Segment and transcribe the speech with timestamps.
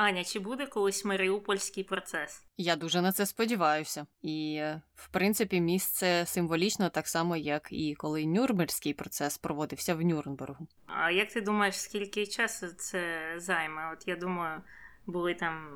[0.00, 2.42] Аня, чи буде колись Маріупольський процес?
[2.56, 4.06] Я дуже на це сподіваюся.
[4.22, 4.62] І,
[4.94, 10.66] в принципі, місце символічно так само, як і коли Нюрнберзький процес проводився в Нюрнбергу.
[10.86, 13.92] А як ти думаєш, скільки часу це займе?
[13.92, 14.62] От я думаю,
[15.06, 15.68] були там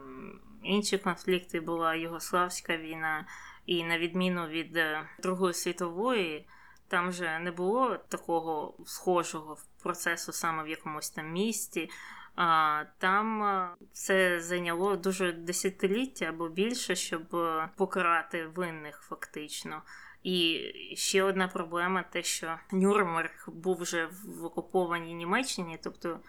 [0.63, 3.27] інші конфлікти, була Югославська війна,
[3.67, 6.47] і на відміну від е, Другої світової.
[6.89, 11.91] Там же не було такого схожого процесу саме в якомусь там місті.
[12.37, 13.45] А там
[13.93, 19.83] це зайняло дуже десятиліття або більше, щоб е, покарати винних фактично.
[20.23, 20.61] І
[20.95, 26.21] ще одна проблема: те, що Нюрнберг був вже в окупованій Німеччині, тобто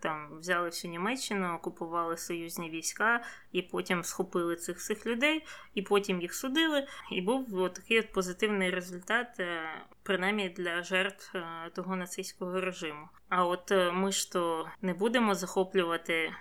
[0.00, 6.20] там взяли всю Німеччину, окупували союзні війська, і потім схопили цих всіх людей, і потім
[6.22, 6.86] їх судили.
[7.10, 9.62] І був такий от позитивний результат, е,
[10.02, 13.08] принаймні для жертв е, того нацистського режиму.
[13.28, 16.32] А от е, ми ж то не будемо захоплювати.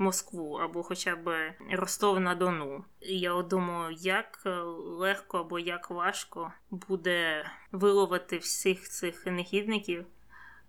[0.00, 2.84] Москву або хоча б Ростов на Дону.
[3.00, 4.42] Я думаю, як
[4.76, 10.06] легко або як важко буде виловити всіх цих негідників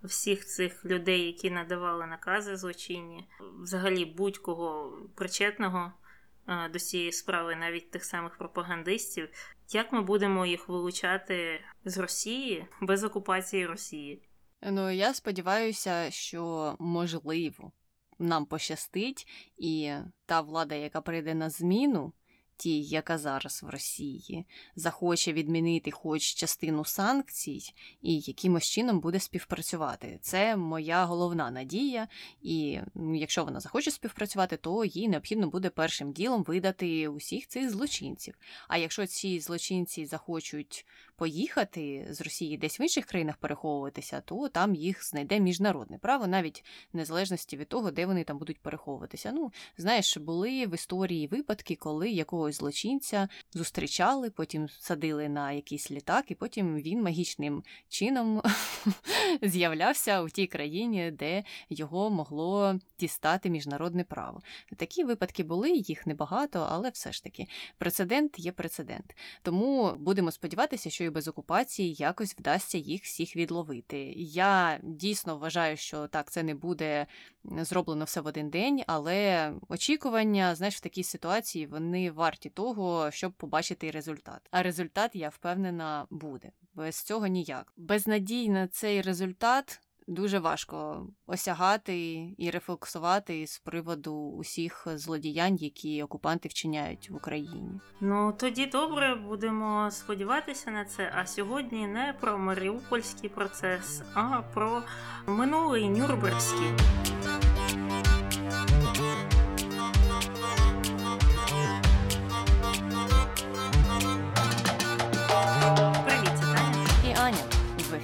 [0.03, 3.30] всіх цих людей, які надавали накази злочинні,
[3.61, 5.94] взагалі будь-кого причетного
[6.47, 9.30] е, до цієї справи, навіть тих самих пропагандистів,
[9.70, 14.30] як ми будемо їх вилучати з Росії без окупації Росії?
[14.61, 17.72] Ну я сподіваюся, що можливо
[18.20, 19.27] нам пощастить,
[19.58, 19.94] і
[20.25, 22.14] та влада, яка прийде на зміну,
[22.59, 30.19] тій, яка зараз в Росії, захоче відмінити хоч частину санкцій і якимось чином буде співпрацювати.
[30.21, 32.07] Це моя головна надія,
[32.41, 32.80] і
[33.13, 38.33] якщо вона захоче співпрацювати, то їй необхідно буде першим ділом видати усіх цих злочинців.
[38.67, 40.85] А якщо ці злочинці захочуть
[41.20, 46.64] поїхати з Росії десь в інших країнах переховуватися, то там їх знайде міжнародне право, навіть
[46.94, 49.31] в незалежності від того, де вони там будуть переховуватися.
[49.31, 56.31] Ну, знаєш, були в історії випадки, коли якогось злочинця зустрічали, потім садили на якийсь літак,
[56.31, 58.42] і потім він магічним чином
[59.42, 64.42] з'являвся у тій країні, де його могло дістати міжнародне право.
[64.77, 69.16] Такі випадки були, їх небагато, але все ж таки прецедент є прецедент.
[69.42, 74.14] Тому будемо сподіватися, що і без окупації якось вдасться їх всіх відловити.
[74.17, 77.08] Я дійсно вважаю, що так це не буде
[77.43, 83.31] зроблено все в один день, але очікування, знаєш, в такій ситуації вони варті того, щоб
[83.31, 84.48] побачити результат.
[84.52, 86.52] А результат, я впевнена, буде.
[86.73, 87.73] Без цього ніяк.
[87.77, 96.03] Без надій на цей результат дуже важко осягати і рефлексувати з приводу усіх злодіянь, які
[96.03, 97.71] окупанти вчиняють в Україні.
[98.02, 101.11] Ну тоді добре, будемо сподіватися на це.
[101.15, 104.81] А сьогодні не про Маріупольський процес, а про
[105.27, 106.67] минулий Нюрнбергський.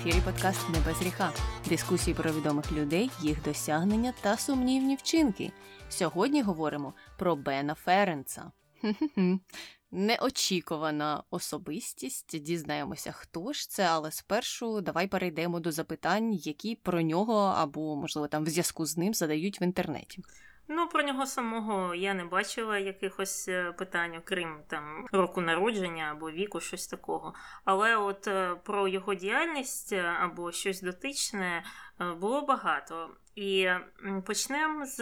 [0.06, 1.34] Ефірі подкаст «Не без гріха»
[1.70, 5.52] дискусії про відомих людей, їх досягнення та сумнівні вчинки.
[5.90, 8.52] Сьогодні говоримо про Бена Ференца.
[9.92, 12.44] Неочікувана особистість.
[12.44, 18.28] Дізнаємося, хто ж це, але спершу давай перейдемо до запитань, які про нього або, можливо,
[18.28, 20.24] там в зв'язку з ним задають в інтернеті.
[20.68, 26.32] Ну, про нього самого я не бачила якихось е, питань, окрім там року народження або
[26.32, 27.34] віку, щось такого.
[27.66, 31.64] Але от е, про його діяльність е, або щось дотичне
[32.20, 33.10] було багато.
[33.36, 33.70] І
[34.26, 35.00] почнемо з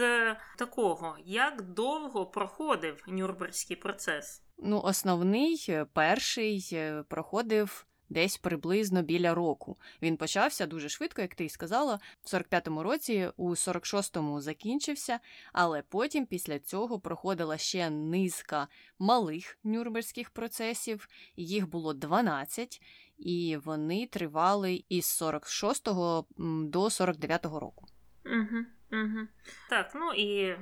[0.58, 4.42] такого, як довго проходив Нюрнберзький процес?
[4.58, 6.76] Ну, основний перший
[7.08, 9.76] проходив десь приблизно біля року.
[10.02, 15.20] Він почався дуже швидко, як ти й сказала, в 45-му році, у 46-му закінчився,
[15.52, 22.82] але потім після цього проходила ще низка малих нюрнберзьких процесів, їх було 12,
[23.18, 27.86] і вони тривали із 46 до 49-го року.
[28.26, 29.26] Угу, угу.
[29.70, 30.56] Так, ну і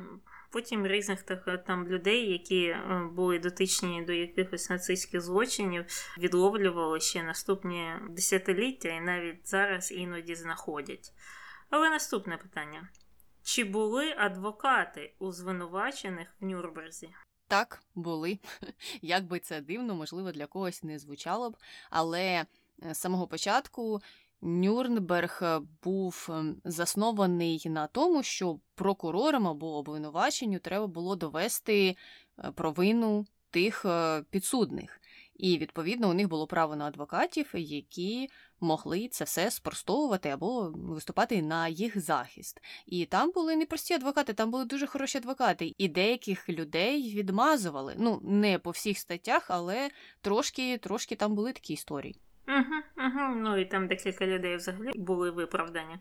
[0.53, 1.23] Потім різних
[1.67, 5.85] там людей, які е, були дотичні до якихось нацистських злочинів,
[6.19, 11.13] відловлювали ще наступні десятиліття і навіть зараз іноді знаходять.
[11.71, 12.89] Але наступне питання:
[13.43, 17.09] чи були адвокати у звинувачених в Нюрнберзі?
[17.49, 18.39] Так, були.
[19.03, 21.57] Як би це дивно, можливо, для когось не звучало б,
[21.91, 22.47] але е,
[22.95, 24.01] з самого початку
[24.43, 26.31] Нюрнберг е, був
[26.65, 31.97] заснований на тому, що прокурорам або обвинуваченню треба було довести
[32.39, 35.01] е, провину тих е, підсудних.
[35.35, 38.29] І відповідно у них було право на адвокатів, які
[38.61, 42.61] могли це все спростовувати або виступати на їх захист.
[42.87, 47.95] І там були не прості адвокати, там були дуже хороші адвокати, і деяких людей відмазували.
[47.99, 49.91] Ну не по всіх статтях, але
[50.21, 52.21] трошки, трошки там були такі історії.
[52.49, 53.35] Угу, угу.
[53.37, 55.99] Ну і там декілька людей взагалі були виправдані.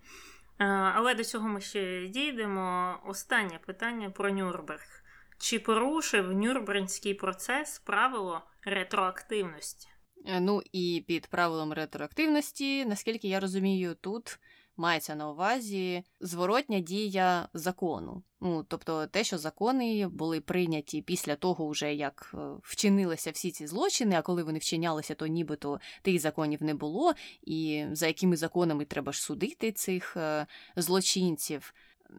[0.95, 2.95] Але до цього ми ще дійдемо.
[3.05, 5.03] Останнє питання про Нюрнберг.
[5.37, 9.87] Чи порушив Нюрнбергський процес правило ретроактивності?
[10.25, 14.39] Е, ну і під правилом ретроактивності, наскільки я розумію, тут
[14.81, 18.23] мається на увазі зворотня дія закону.
[18.41, 23.67] Ну, тобто те, що закони були прийняті після того, вже як е, вчинилися всі ці
[23.67, 27.13] злочини, а коли вони вчинялися, то нібито тих законів не було,
[27.43, 31.73] і за якими законами треба ж судити цих е, злочинців.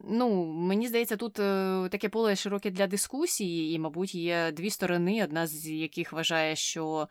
[0.04, 5.24] Ну, мені здається, тут е, таке поле широке для дискусії, і, мабуть, є дві сторони,
[5.24, 7.08] одна з яких вважає, що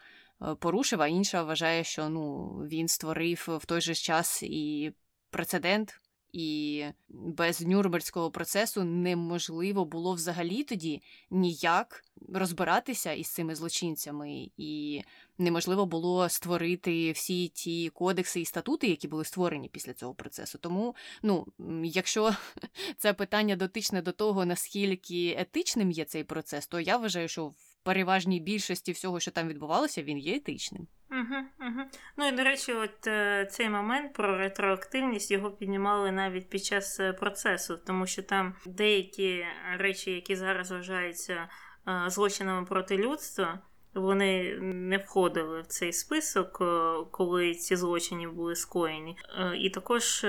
[0.59, 4.91] порушив, а інша вважає, що ну, він створив в той же час і
[5.31, 6.01] прецедент,
[6.33, 11.01] і без Нюрнберзького процесу неможливо було взагалі тоді
[11.31, 15.01] ніяк розбиратися із цими злочинцями, і
[15.37, 20.57] неможливо було створити всі ті кодекси і статути, які були створені після цього процесу.
[20.57, 21.47] Тому, ну,
[21.83, 22.35] якщо
[22.97, 27.55] це питання дотичне до того, наскільки етичним є цей процес, то я вважаю, що в
[27.83, 30.87] переважній більшості всього, що там відбувалося, він є етичним.
[31.11, 31.81] Угу, угу.
[32.17, 36.99] Ну і до речі, от е, цей момент про ретроактивність його піднімали навіть під час
[36.99, 39.45] е, процесу, тому що там деякі
[39.77, 41.49] речі, які зараз вважаються
[41.87, 43.59] е, злочинами проти людства,
[43.93, 46.63] вони не входили в цей список,
[47.11, 49.17] коли ці злочини були скоєні.
[49.59, 50.25] І також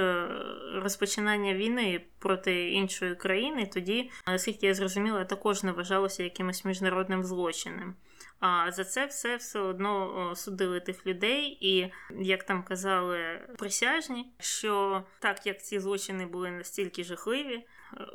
[0.75, 7.95] розпочинання війни проти іншої країни тоді, наскільки я зрозуміла, також не вважалося якимось міжнародним злочином.
[8.45, 15.05] А за це все все одно судили тих людей, і як там казали присяжні, що
[15.19, 17.67] так як ці злочини були настільки жахливі,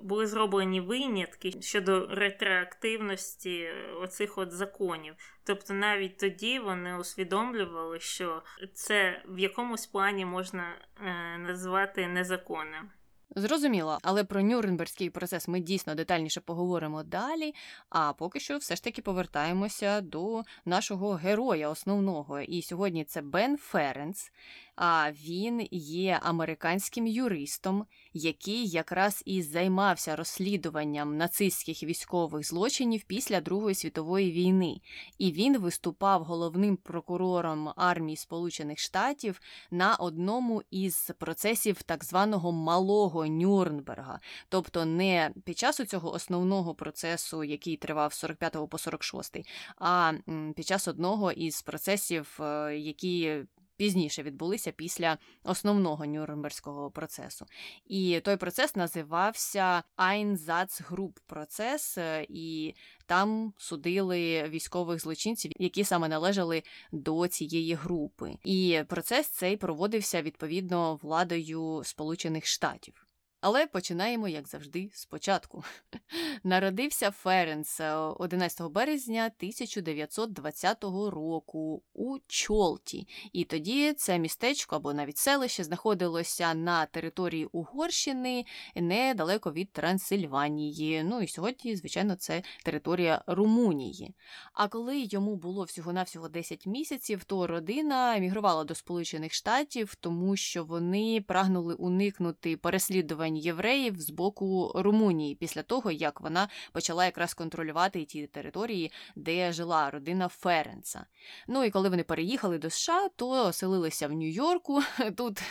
[0.01, 3.69] були зроблені винятки щодо ретроактивності
[4.01, 5.15] оцих от законів.
[5.43, 12.89] Тобто навіть тоді вони усвідомлювали, що це в якомусь плані можна е, назвати незаконним.
[13.37, 17.53] Зрозуміло, але про Нюрнберзький процес ми дійсно детальніше поговоримо далі.
[17.89, 22.39] А поки що, все ж таки повертаємося до нашого героя основного.
[22.39, 24.31] І сьогодні це Бен Ференс.
[24.77, 33.75] А він є американським юристом, який якраз і займався розслідуванням нацистських військових злочинів після Другої
[33.75, 34.81] світової війни,
[35.17, 39.41] і він виступав головним прокурором армії Сполучених Штатів
[39.71, 44.19] на одному із процесів так званого малого Нюрнберга,
[44.49, 49.37] тобто не під час цього основного процесу, який тривав з 45 по 46,
[49.77, 50.13] а
[50.55, 53.43] під час одного із процесів, е, які
[53.77, 57.45] пізніше відбулися після основного Нюрнберзького процесу.
[57.85, 62.73] І той процес називався Einsatzgrupp процес, е, і
[63.05, 68.37] там судили військових злочинців, які саме належали до цієї групи.
[68.43, 73.06] І процес цей проводився відповідно владою Сполучених Штатів.
[73.41, 75.63] Але починаємо, як завжди, спочатку.
[76.43, 77.79] Народився Ференс
[78.19, 86.53] 11 е, березня 1920 року у Чолті, і тоді це містечко або навіть селище знаходилося
[86.53, 88.45] на території Угорщини
[88.75, 91.03] недалеко від Трансильванії.
[91.03, 94.15] Ну і сьогодні, звичайно, це територія Румунії.
[94.53, 100.63] А коли йому було всього-навсього 10 місяців, то родина емігрувала до Сполучених Штатів, тому що
[100.63, 108.05] вони прагнули уникнути переслідування євреїв з боку Румунії після того, як вона почала якраз контролювати
[108.05, 111.05] ті території, де жила родина Ференца.
[111.47, 114.81] Ну і коли вони переїхали до США, то оселилися в Нью-Йорку.
[115.17, 115.41] Тут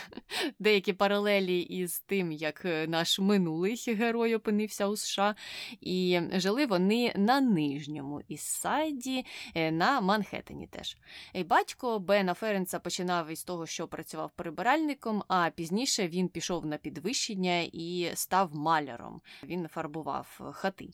[0.59, 5.35] деякі паралелі із тим, як наш минулий герой опинився у США.
[5.81, 10.97] І жили вони на нижньому Іссайді, е, на Манхеттені теж.
[11.33, 16.77] І Батько Бена Ференца починав із того, що працював прибиральником, а пізніше він пішов на
[16.77, 19.21] підвищення і став маляром.
[19.43, 20.89] Він фарбував хати.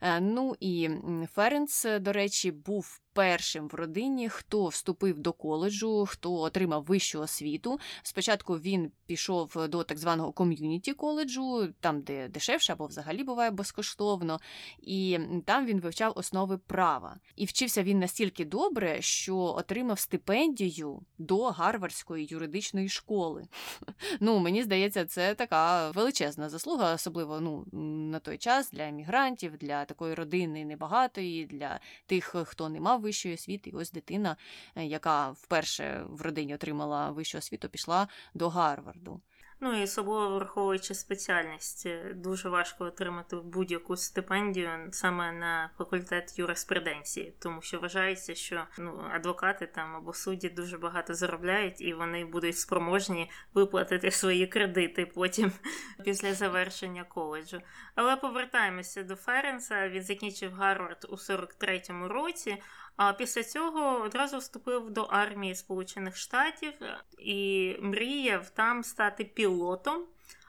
[0.00, 0.90] Е, ну і
[1.34, 7.78] Ференц, до речі, був першим в родині, хто вступив до коледжу, хто отримав вищу освіту.
[8.02, 14.40] Спочатку він пішов до так званого ком'юніті коледжу, там, де дешевше або взагалі буває безкоштовно,
[14.78, 17.16] і там він вивчав основи права.
[17.36, 23.46] І вчився він настільки добре, що отримав стипендію до Гарвардської юридичної школи.
[24.20, 27.64] Ну, мені здається, це така величезна заслуга, особливо ну,
[28.10, 33.34] на той час для емігрантів, для такої родини небагатої, для тих, хто не мав вищої
[33.34, 33.70] освіти.
[33.70, 34.36] І ось дитина,
[34.76, 39.20] е, яка вперше в родині отримала вищу освіту, пішла до Гарварду.
[39.64, 47.34] Ну і особливо враховуючи спеціальність, е, дуже важко отримати будь-яку стипендію саме на факультет юриспруденції,
[47.38, 52.58] тому що вважається, що ну адвокати там або судді дуже багато заробляють, і вони будуть
[52.58, 55.52] спроможні виплатити свої кредити потім
[56.04, 57.60] після завершення коледжу.
[57.94, 59.88] Але повертаємося до Ференса.
[59.88, 62.56] Він закінчив Гарвард у 43-му році.
[62.96, 66.72] А після цього одразу вступив до армії Сполучених Штатів
[67.18, 70.04] і мріяв там стати пілотом,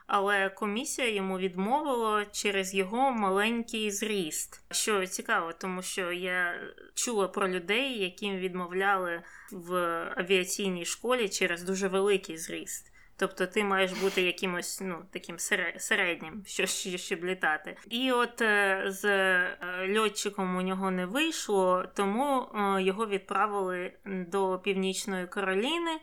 [0.06, 4.64] але комісія йому відмовила через його маленький зріст.
[4.70, 6.60] Що цікаво, тому що я
[6.94, 9.22] чула про людей, яким відмовляли
[9.52, 9.74] в
[10.16, 12.92] авіаційній школі через дуже великий зріст.
[13.18, 15.38] Тобто ти маєш бути якимось ну, таким
[15.78, 17.76] середнім, що, щоб літати.
[17.90, 19.58] І от е, з е,
[19.96, 26.00] льотчиком у нього не вийшло, тому е, його відправили до Північної Кароліни,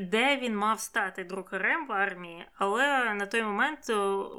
[0.00, 3.90] де він мав стати друкарем в армії, але на той момент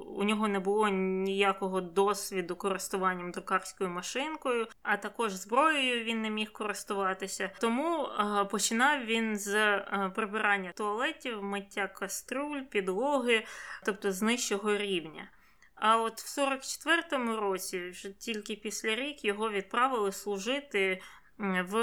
[0.08, 6.52] у нього не було ніякого досвіду користуванням друкарською машинкою, а також зброєю він не міг
[6.52, 7.52] користуватися.
[7.60, 8.08] Тому
[8.52, 9.80] починав він з
[10.16, 13.46] прибирання туалетів, миття каструль, підлоги,
[13.86, 15.28] тобто з нижчого рівня.
[15.80, 21.02] А от в 44-му році, вже тільки після рік, його відправили служити
[21.40, 21.74] в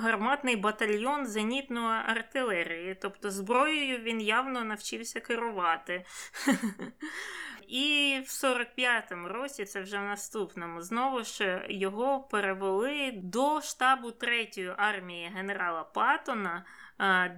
[0.00, 2.96] гарматний батальйон зенітної артилерії.
[3.02, 6.04] Тобто зброєю він явно навчився керувати.
[7.68, 14.74] І в 45-му році, це вже в наступному, знову ж його перевели до штабу 3-ї
[14.76, 16.64] армії генерала Паттона,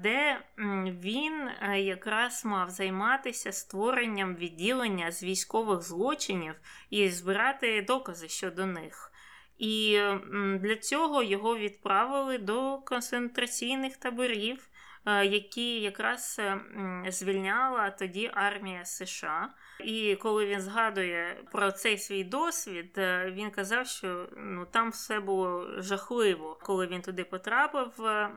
[0.02, 0.40] де
[1.02, 6.54] він якраз мав займатися створенням відділення з військових злочинів
[6.90, 9.10] і збирати докази щодо них.
[9.58, 10.00] І
[10.60, 14.68] для цього його відправили до концентраційних таборів,
[15.06, 16.40] які якраз
[17.08, 19.50] звільняла тоді армія США.
[19.80, 25.20] І коли він згадує про цей свій досвід, е, він казав, що ну там все
[25.20, 26.58] було жахливо.
[26.62, 28.30] Коли він туди потрапив, е,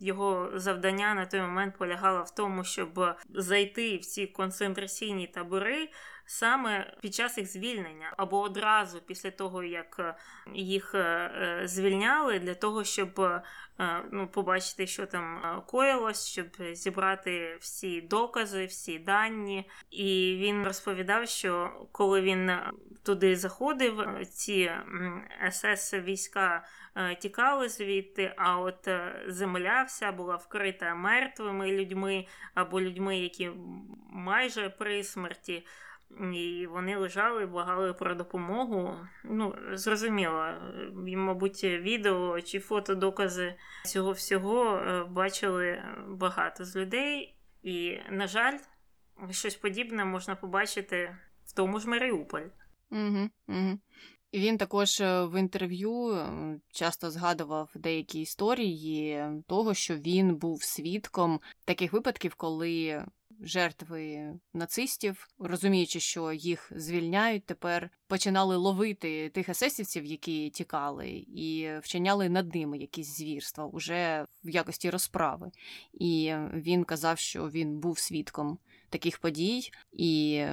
[0.00, 5.88] його завдання на той момент полягало в тому, щоб зайти в ці концентраційні табори
[6.30, 10.14] саме під час їх звільнення, або одразу після того, як е,
[10.54, 13.42] їх е, звільняли, для того, щоб е,
[14.12, 19.70] ну, побачити, що там коїлось, щоб зібрати всі докази, всі дані.
[19.90, 22.52] І він розповідав, що коли він
[23.02, 24.70] туди заходив, ці
[25.50, 26.64] СС війська.
[27.18, 28.88] Тікали звідти, а от
[29.26, 33.50] земля вся була вкрита мертвими людьми або людьми, які
[34.10, 35.64] майже при смерті.
[36.34, 38.96] І вони лежали, благали про допомогу.
[39.24, 40.46] Ну, зрозуміло,
[41.16, 47.36] мабуть, відео чи фотодокази цього всього е, бачили багато з людей.
[47.62, 48.58] І, на жаль,
[49.30, 52.46] щось подібне можна побачити в тому ж Маріуполь.
[52.90, 53.78] Угу, угу.
[54.32, 56.18] І він також е, в інтерв'ю
[56.72, 63.04] часто згадував деякі історії того, що він був свідком таких випадків, коли
[63.40, 72.28] жертви нацистів, розуміючи, що їх звільняють, тепер починали ловити тих есесівців, які тікали, і вчиняли
[72.28, 75.50] над ними якісь звірства уже в якості розправи.
[75.92, 78.58] І він казав, що він був свідком
[78.90, 80.44] таких подій, і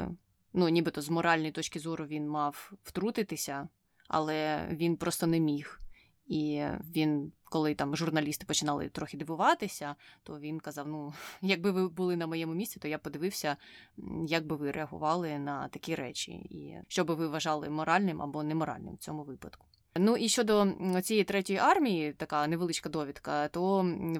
[0.53, 3.67] ну, нібито з моральної точки зору він мав втрутитися,
[4.07, 5.81] але він просто не міг.
[6.27, 6.63] І
[6.95, 12.27] він, коли там журналісти починали трохи дивуватися, то він казав: Ну, якби ви були на
[12.27, 13.57] моєму місці, то я подивився,
[14.27, 18.95] як би ви реагували на такі речі, і що би ви вважали моральним або неморальним
[18.95, 19.66] в цьому випадку.
[19.99, 20.67] Ну і щодо
[21.03, 23.61] цієї третьої армії, така невеличка довідка, то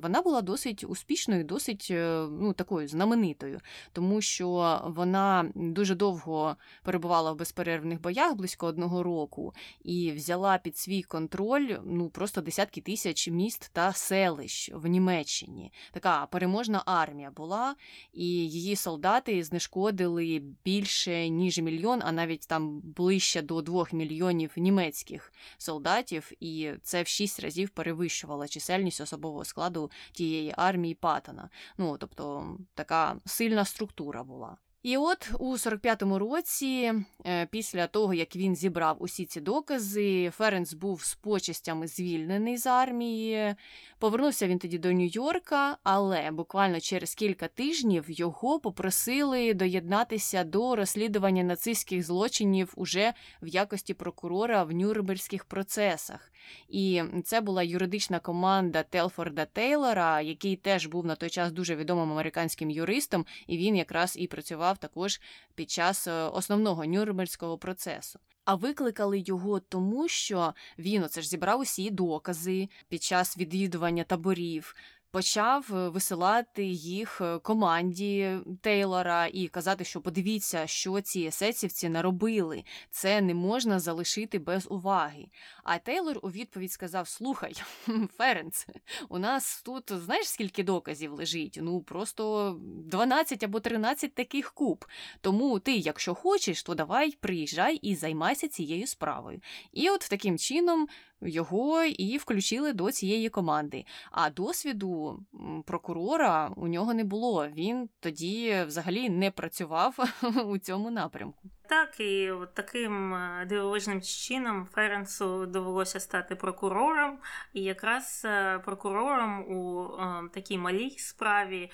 [0.01, 3.59] вона була досить успішною, досить е, ну, такою знаменитою,
[3.91, 9.53] тому що вона дуже довго перебувала в безперервних боях близько одного року
[9.83, 15.71] і взяла під свій контроль ну просто десятки тисяч міст та селищ в Німеччині.
[15.91, 17.75] Така переможна армія була,
[18.13, 25.33] і її солдати знешкодили більше ніж мільйон, а навіть там ближче до двох мільйонів німецьких
[25.67, 31.49] солдатів, і це в шість разів перевищувало чисельність особового складу тієї армії Паттона.
[31.77, 34.57] Ну тобто така сильна структура була.
[34.83, 36.93] І от у 45-му році,
[37.25, 42.67] е, після того як він зібрав усі ці докази, Ференс був з почестями звільнений з
[42.67, 43.55] армії.
[43.99, 51.43] Повернувся він тоді до Нью-Йорка, але буквально через кілька тижнів його попросили доєднатися до розслідування
[51.43, 56.31] нацистських злочинів уже в якості прокурора в Нюрнберзьких процесах.
[56.69, 62.11] І це була юридична команда Телфорда Тейлора, який теж був на той час дуже відомим
[62.11, 65.21] американським юристом, і він якраз і працював також
[65.55, 68.19] під час е, основного Нюрнберзького процесу.
[68.45, 74.75] А викликали його тому, що він оце ж зібрав усі докази під час відвідування таборів
[75.17, 82.63] почав е, висилати їх е, команді Тейлора і казати, що подивіться, що ці есесівці наробили.
[82.89, 85.25] Це не можна залишити без уваги.
[85.63, 87.53] А Тейлор у відповідь сказав: Слухай,
[88.17, 88.67] Ференц,
[89.09, 91.59] у нас тут знаєш скільки доказів лежить?
[91.61, 94.85] Ну просто 12 або 13 таких куб.
[95.21, 99.41] Тому ти, якщо хочеш, то давай приїжджай і займайся цією справою.
[99.71, 100.87] І от таким чином
[101.21, 103.85] його і включили до цієї команди.
[104.11, 105.19] А досвіду
[105.65, 107.47] прокурора у нього не було.
[107.47, 109.97] Він тоді взагалі не працював
[110.45, 111.49] у цьому напрямку.
[111.69, 117.19] Так, і от таким е, дивовижним чином Ференсу довелося стати прокурором,
[117.53, 121.71] і якраз е, прокурором у е, такій малій справі,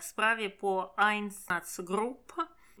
[0.00, 2.16] справі по Einsatz-Group,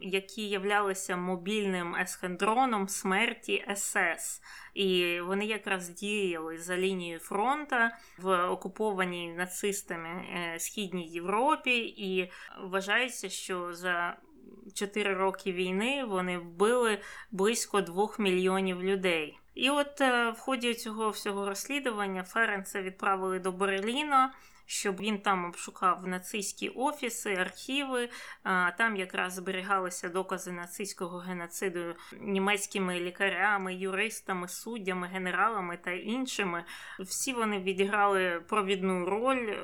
[0.00, 4.42] які являлися мобільним есхендроном смерті СС.
[4.74, 7.76] І вони якраз діяли за лінією фронту
[8.18, 12.30] в окупованій нацистами е, східній Європі, і
[12.62, 14.16] вважається, що за
[14.74, 16.98] чотири роки війни вони вбили
[17.30, 19.38] близько двох мільйонів людей.
[19.54, 24.32] І от е, в ході цього всього розслідування Ференца відправили до Берліна
[24.70, 28.08] щоб він там обшукав нацистські офіси, архіви.
[28.78, 36.64] Там якраз зберігалися докази нацистського геноциду німецькими лікарями, юристами, суддями, генералами та іншими.
[37.00, 39.58] Всі вони відіграли провідну роль е,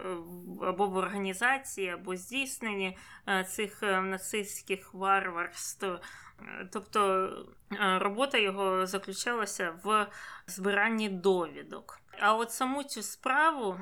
[0.63, 2.99] або в організації, або здійсненні
[3.29, 5.87] е, цих е, нацистських варварств.
[6.73, 7.31] Тобто
[7.79, 10.07] робота його заключалася в
[10.47, 12.01] збиранні довідок.
[12.21, 13.81] А от саму цю справу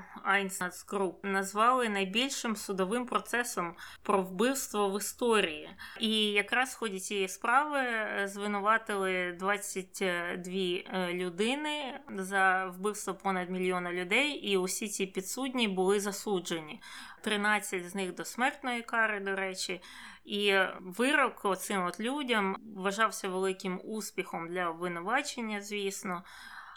[0.88, 5.70] Group назвали найбільшим судовим процесом про вбивство в історії.
[6.00, 13.92] І якраз в ході цієї справи е, звинуватили 22 е, людини за вбивство понад мільйона
[13.92, 16.82] людей, і усі ці підсудні були засуджені.
[17.22, 19.80] 13 з них до смертної кари, до речі.
[20.24, 26.22] І вирок оцим от людям вважався великим успіхом для обвинувачення, звісно.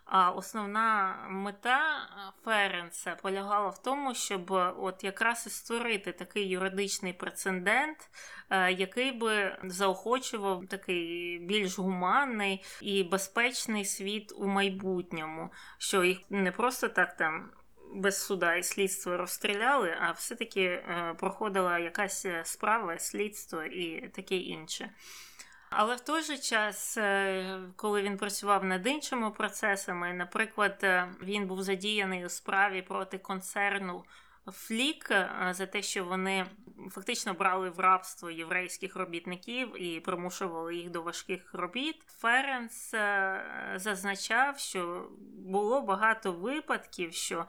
[0.09, 2.09] А основна мета
[2.43, 8.09] Ференса полягала в тому, щоб от якраз і створити такий юридичний прецедент,
[8.49, 16.51] е, який би заохочував такий більш гуманний і безпечний світ у майбутньому, що їх не
[16.51, 17.51] просто так там.
[17.93, 24.89] Без суда і слідства розстріляли, а все-таки е, проходила якась справа, слідство і таке інше.
[25.69, 31.47] Але в той же час, е, коли він працював над іншими процесами, наприклад, е, він
[31.47, 34.03] був задіяний у справі проти концерну
[34.51, 36.45] Флік е, за те, що вони
[36.91, 41.95] фактично брали в рабство єврейських робітників і примушували їх до важких робіт.
[42.07, 42.91] Ференс
[43.75, 47.45] зазначав, що було багато випадків, що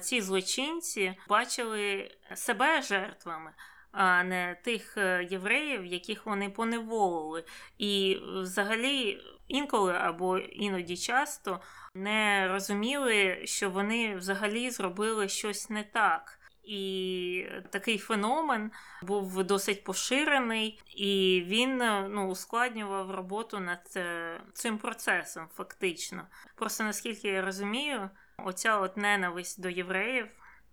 [0.00, 3.52] ці злочинці бачили себе жертвами
[3.96, 7.44] а не тих е, євреїв, яких вони поневолили.
[7.78, 11.60] І взагалі інколи або іноді часто
[11.94, 16.38] не розуміли, що вони взагалі зробили щось не так.
[16.64, 18.70] І такий феномен
[19.02, 21.76] був досить поширений, і він
[22.08, 26.26] ну, ускладнював роботу над е, цим процесом, фактично.
[26.54, 30.28] Просто наскільки я розумію, оця от ненависть до євреїв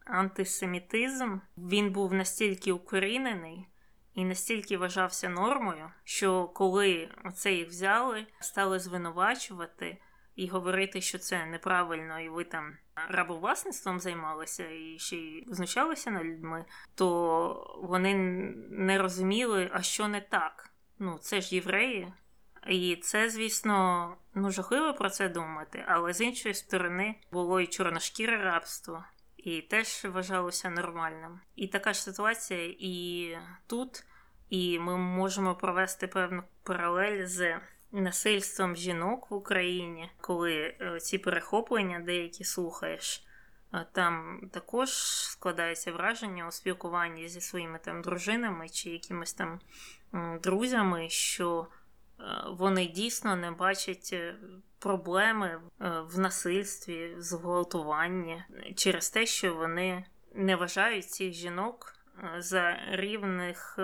[0.06, 3.68] антисемітизм він був настільки укорінений
[4.14, 9.98] і настільки вважався нормою, що коли оце їх взяли, стали звинувачувати
[10.36, 12.78] і говорити, що це неправильно, і ви там
[13.10, 18.16] рабовласництвом займалися і ще й знущалися над людьми, то вони
[18.70, 20.70] не розуміли, а що не так.
[21.00, 22.14] Ну, це ж євреї.
[22.68, 28.38] І це, звісно, ну жахливо про це думати, але з іншої сторони було і чорношкіре
[28.38, 29.04] рабство,
[29.44, 31.40] і теж вважалося нормальним.
[31.56, 34.04] І така ж ситуація і тут,
[34.50, 37.60] і ми можемо провести певну паралель з
[37.92, 43.26] насильством жінок в Україні, коли е, ці перехоплення деякі слухаєш.
[43.92, 49.60] Там також складається враження у спілкуванні зі своїми там дружинами чи якимись там
[50.44, 51.68] друзями, що
[52.48, 54.16] вони дійсно не бачать
[54.80, 58.44] проблеми в насильстві, зґвалтуванні.
[58.76, 61.96] Через те, що вони не вважають цих жінок
[62.38, 63.80] за рівних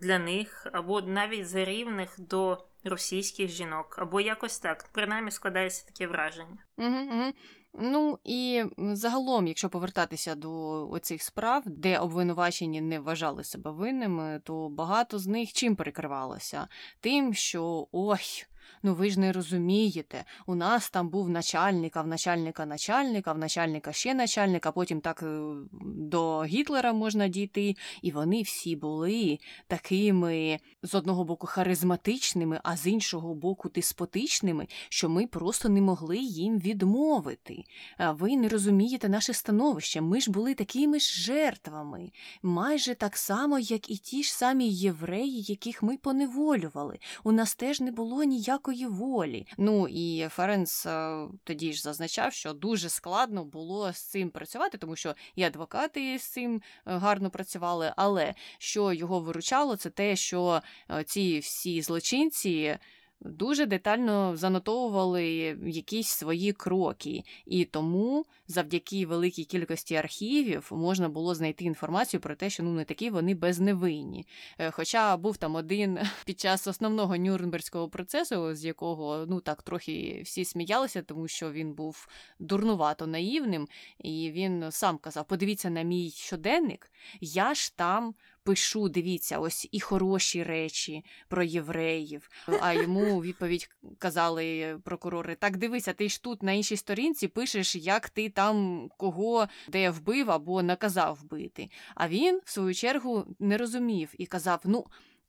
[0.00, 4.88] для них, або навіть за рівних до російських жінок, або якось так.
[4.92, 6.58] Принаймні складається таке враження.
[6.78, 7.32] Угу, угу.
[7.78, 10.50] Ну і загалом, якщо повертатися до
[10.90, 16.68] оцих справ, де обвинувачені не вважали себе винними, то багато з них чим перекривалося?
[17.00, 18.46] Тим, що ой,
[18.82, 20.24] Ну ви ж не розумієте.
[20.46, 25.00] У нас там був начальник, а в начальника начальника, в начальника ще начальник, а потім
[25.00, 27.76] так е, до Гітлера можна дійти.
[28.02, 35.08] І вони всі були такими з одного боку харизматичними, а з іншого боку деспотичними, що
[35.08, 37.64] ми просто не могли їм відмовити.
[37.98, 40.00] Ви не розумієте наше становище.
[40.00, 42.10] Ми ж були такими ж жертвами,
[42.42, 46.98] майже так само, як і ті ж самі євреї, яких ми поневолювали.
[47.24, 49.46] У нас теж не було ніякої ніякої волі.
[49.58, 54.96] Ну і Ференс е, тоді ж зазначав, що дуже складно було з цим працювати, тому
[54.96, 57.92] що і адвокати з цим е, гарно працювали.
[57.96, 62.78] Але що його виручало, це те, що е, ці всі злочинці
[63.24, 65.24] дуже детально занотовували
[65.66, 72.50] якісь свої кроки, і тому завдяки великій кількості архівів можна було знайти інформацію про те,
[72.50, 74.26] що ну не такі вони безневинні.
[74.58, 80.22] Е, хоча був там один під час основного Нюрнберзького процесу, з якого ну так трохи
[80.24, 82.08] всі сміялися, тому що він був
[82.38, 89.38] дурнувато наївним, і він сам казав: подивіться на мій щоденник, я ж там пишу, дивіться,
[89.38, 92.30] ось і хороші речі про євреїв.
[92.60, 98.08] А йому відповідь казали прокурори: так дивися, ти ж тут на іншій сторінці пишеш, як
[98.08, 101.70] ти там кого де вбив або наказав вбити.
[101.94, 104.86] А він, в свою чергу, не розумів і казав: ну,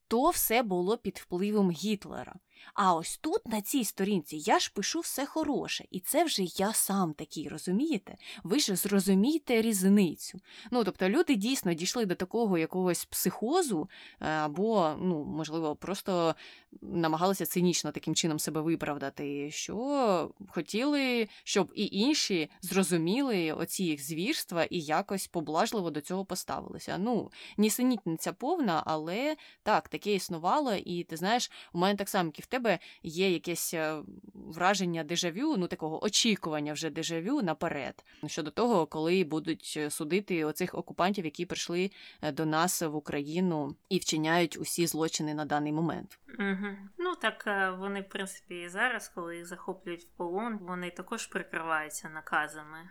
[0.08, 2.36] то все було під впливом Гітлера.
[2.74, 6.74] А ось тут, на цій сторінці, я ж пишу все хороше, і це вже я
[6.74, 8.16] сам такий, розумієте?
[8.44, 10.40] Ви ж зрозумієте різницю.
[10.72, 13.90] Ну, тобто люди дійсно дійшли до такого якогось психозу,
[14.22, 16.36] е, або, ну, можливо, просто
[16.82, 24.64] намагалися цинічно таким чином себе виправдати, що хотіли, щоб і інші зрозуміли оці їх звірства
[24.64, 26.98] і якось поблажливо до цього поставилися.
[26.98, 32.48] Ну, нісенітниця повна, але так, таке існувало, і ти знаєш, у мене так само в
[32.48, 34.02] тебе є якесь е,
[34.34, 40.76] враження дежавю, ну такого очікування вже дежавю наперед щодо того, коли будуть е, судити оцих
[40.76, 46.20] окупантів, які прийшли е, до нас в Україну і вчиняють усі злочини на даний момент.
[46.40, 46.68] Угу.
[46.98, 47.46] Ну так
[47.80, 52.90] вони, в принципі, і зараз, коли їх захоплюють в полон, вони також прикриваються наказами.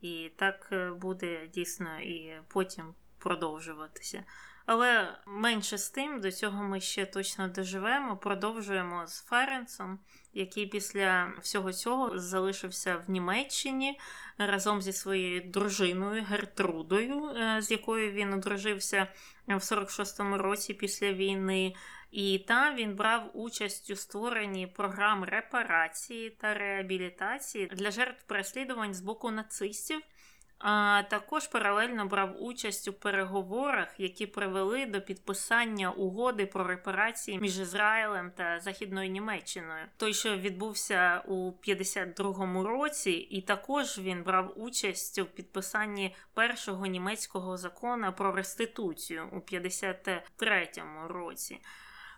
[0.00, 4.24] І так буде дійсно і потім продовжуватися.
[4.66, 8.16] Але менше з тим, до цього ми ще точно доживемо.
[8.16, 9.98] Продовжуємо з Ференсом,
[10.32, 14.00] який після всього цього залишився в Німеччині
[14.38, 19.06] разом зі своєю дружиною Гертрудою, е, з якою він одружився
[19.46, 21.74] в 46-му році після війни.
[22.10, 29.00] І там він брав участь у створенні програм репарації та реабілітації для жертв переслідувань з
[29.00, 30.00] боку нацистів
[30.66, 37.58] а також паралельно брав участь у переговорах, які привели до підписання угоди про репарації між
[37.58, 39.86] Ізраїлем та Західною Німеччиною.
[39.96, 47.56] Той, що відбувся у 52-му році, і також він брав участь у підписанні першого німецького
[47.56, 51.60] закону про реституцію у 53-му році.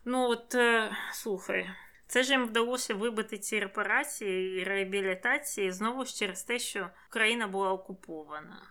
[0.05, 1.71] Ну от е, слухай.
[2.09, 7.47] Це ж їм вдалося вибити ці репарації і реабілітації знову ж через те, що Україна
[7.47, 8.63] була окупована.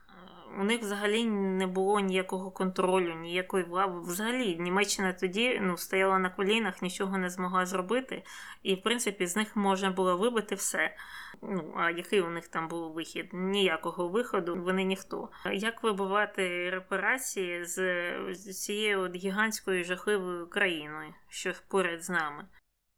[0.59, 3.99] У них взагалі не було ніякого контролю, ніякої влади.
[3.99, 8.23] Взагалі, Німеччина тоді ну, стояла на колінах, нічого не змогла зробити,
[8.63, 10.95] і в принципі з них можна було вибити все.
[11.41, 13.29] Ну, а який у них там був вихід?
[13.33, 15.29] Ніякого виходу, вони ніхто.
[15.53, 22.45] Як вибивати репарації з цією от гігантською жахливою країною, що поряд з нами?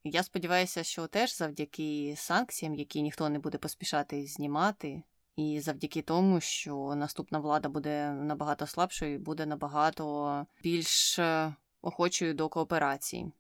[0.09, 5.03] Я сподіваюся, що теж завдяки санкціям, які ніхто не буде поспішати знімати,
[5.35, 12.33] і завдяки тому, що наступна влада буде набагато слабшою і буде набагато більш е, охочою
[12.33, 13.31] до кооперації.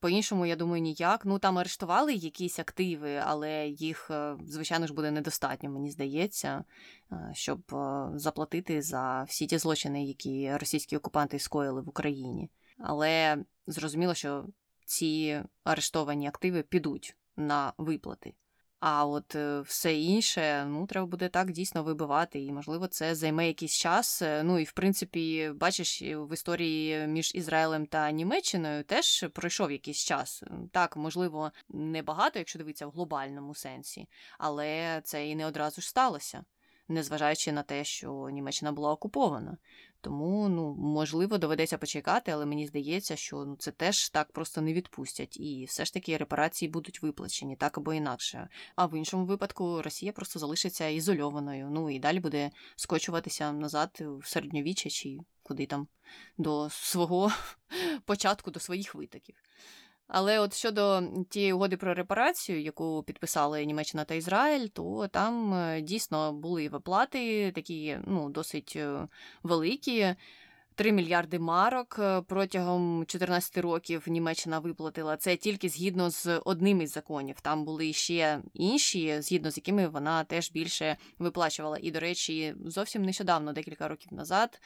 [0.00, 1.24] По-іншому, я думаю, ніяк.
[1.24, 6.64] Ну там арештували якісь активи, але їх, е, звичайно ж, буде недостатньо, мені здається,
[7.12, 7.60] е, щоб
[8.14, 12.50] заплатити за всі ті злочини, які російські окупанти скоїли в Україні.
[12.78, 14.46] Але зрозуміло, що
[14.84, 18.34] ці арештовані активи підуть на виплати.
[18.80, 23.46] А от е, все інше, ну, треба буде так дійсно вибивати, і можливо це займе
[23.46, 24.22] якийсь час.
[24.22, 30.04] Е, ну і в принципі, бачиш, в історії між Ізраїлем та Німеччиною теж пройшов якийсь
[30.04, 30.42] час.
[30.72, 36.44] Так, можливо, небагато, якщо дивитися в глобальному сенсі, але це і не одразу ж сталося
[36.92, 39.56] незважаючи на те, що Німеччина була окупована.
[40.02, 44.72] Тому, ну, можливо, доведеться почекати, але мені здається, що ну, це теж так просто не
[44.72, 48.48] відпустять, і все ж таки репарації будуть виплачені так або інакше.
[48.76, 51.68] А в іншому випадку Росія просто залишиться ізольованою.
[51.70, 55.88] Ну і далі буде скочуватися назад в середньовіччя чи куди там
[56.38, 57.32] до свого
[58.04, 59.36] початку, до своїх витоків.
[60.14, 65.80] Але от щодо тієї угоди про репарацію, яку підписали Німеччина та Ізраїль, то там е,
[65.80, 69.08] дійсно були виплати такі ну, досить е,
[69.42, 70.14] великі.
[70.74, 76.92] 3 мільярди марок е, протягом 14 років Німеччина виплатила це тільки згідно з одним із
[76.92, 77.40] законів.
[77.40, 81.78] Там були ще інші, згідно з якими вона теж більше виплачувала.
[81.82, 84.60] І, до речі, зовсім нещодавно, декілька років назад,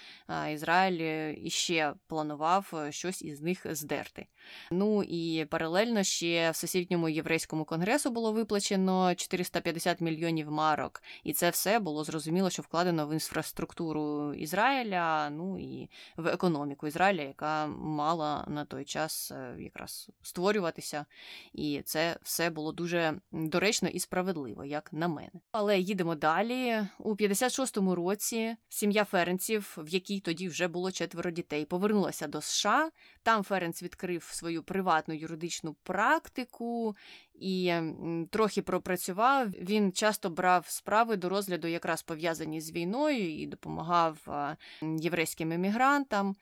[0.53, 4.27] Ізраїль е, іще планував е, щось із них здерти.
[4.71, 11.51] Ну і паралельно ще в Всесвітньому єврейському конгресу було виплачено 450 мільйонів марок, і це
[11.51, 15.31] все було зрозуміло, що вкладено в інфраструктуру Ізраїля.
[15.31, 21.07] Ну і в економіку Ізраїля, яка мала на той час е, якраз створюватися.
[21.53, 25.31] І це все було дуже доречно і справедливо, як на мене.
[25.53, 26.87] Але їдемо далі.
[26.99, 32.91] У 56-му році сім'я Ференців, в якій тоді вже було четверо дітей, повернулася до США.
[33.23, 36.97] Там Ференц відкрив свою приватну юридичну практику
[37.41, 37.73] і
[38.31, 39.49] трохи пропрацював.
[39.49, 44.19] Він часто брав справи до розгляду, якраз пов'язані з війною, і допомагав
[44.83, 46.37] єврейським емігрантам.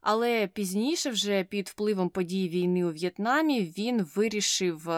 [0.00, 4.88] Але пізніше, вже під впливом подій війни у В'єтнамі, він вирішив,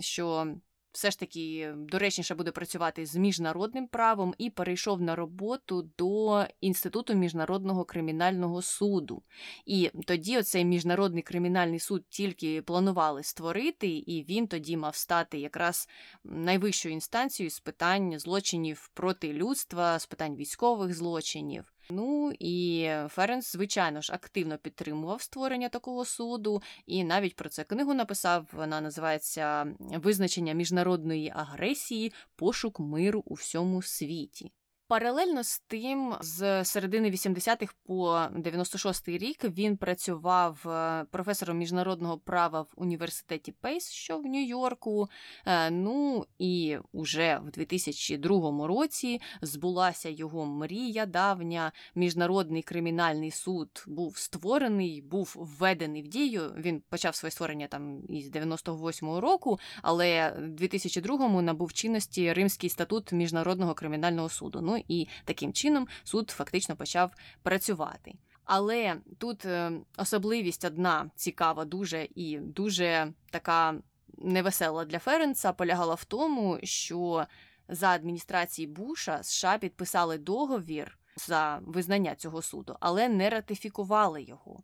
[0.00, 0.46] що
[0.94, 7.14] все ж таки доречніше буде працювати з міжнародним правом і перейшов на роботу до Інституту
[7.14, 9.22] міжнародного кримінального суду.
[9.66, 15.88] І тоді оцей міжнародний кримінальний суд тільки планували створити, і він тоді мав стати якраз
[16.24, 21.73] найвищою інстанцією з питань злочинів проти людства, з питань військових злочинів.
[21.90, 27.94] Ну і Ференс, звичайно ж, активно підтримував створення такого суду, і навіть про це книгу
[27.94, 28.46] написав.
[28.52, 34.52] Вона називається Визначення міжнародної агресії, пошук миру у всьому світі.
[34.94, 42.60] Паралельно з тим, з середини 80-х по 96-й рік він працював е, професором міжнародного права
[42.60, 45.08] в університеті Пейс, що в Нью-Йорку.
[45.46, 51.72] Е, ну і уже в 2002 році збулася його мрія давня.
[51.94, 56.52] Міжнародний кримінальний суд був створений, був введений в дію.
[56.56, 63.12] Він почав своє створення там із 98-го року, але в 2002-му набув чинності Римський статут
[63.12, 64.60] міжнародного кримінального суду.
[64.62, 67.10] Ну і таким чином суд фактично почав
[67.42, 68.14] працювати.
[68.44, 73.74] Але тут е, особливість одна цікава, дуже і дуже така
[74.18, 77.26] невесела для Ференца полягала в тому, що
[77.68, 84.62] за адміністрації Буша США підписали договір за визнання цього суду, але не ратифікували його.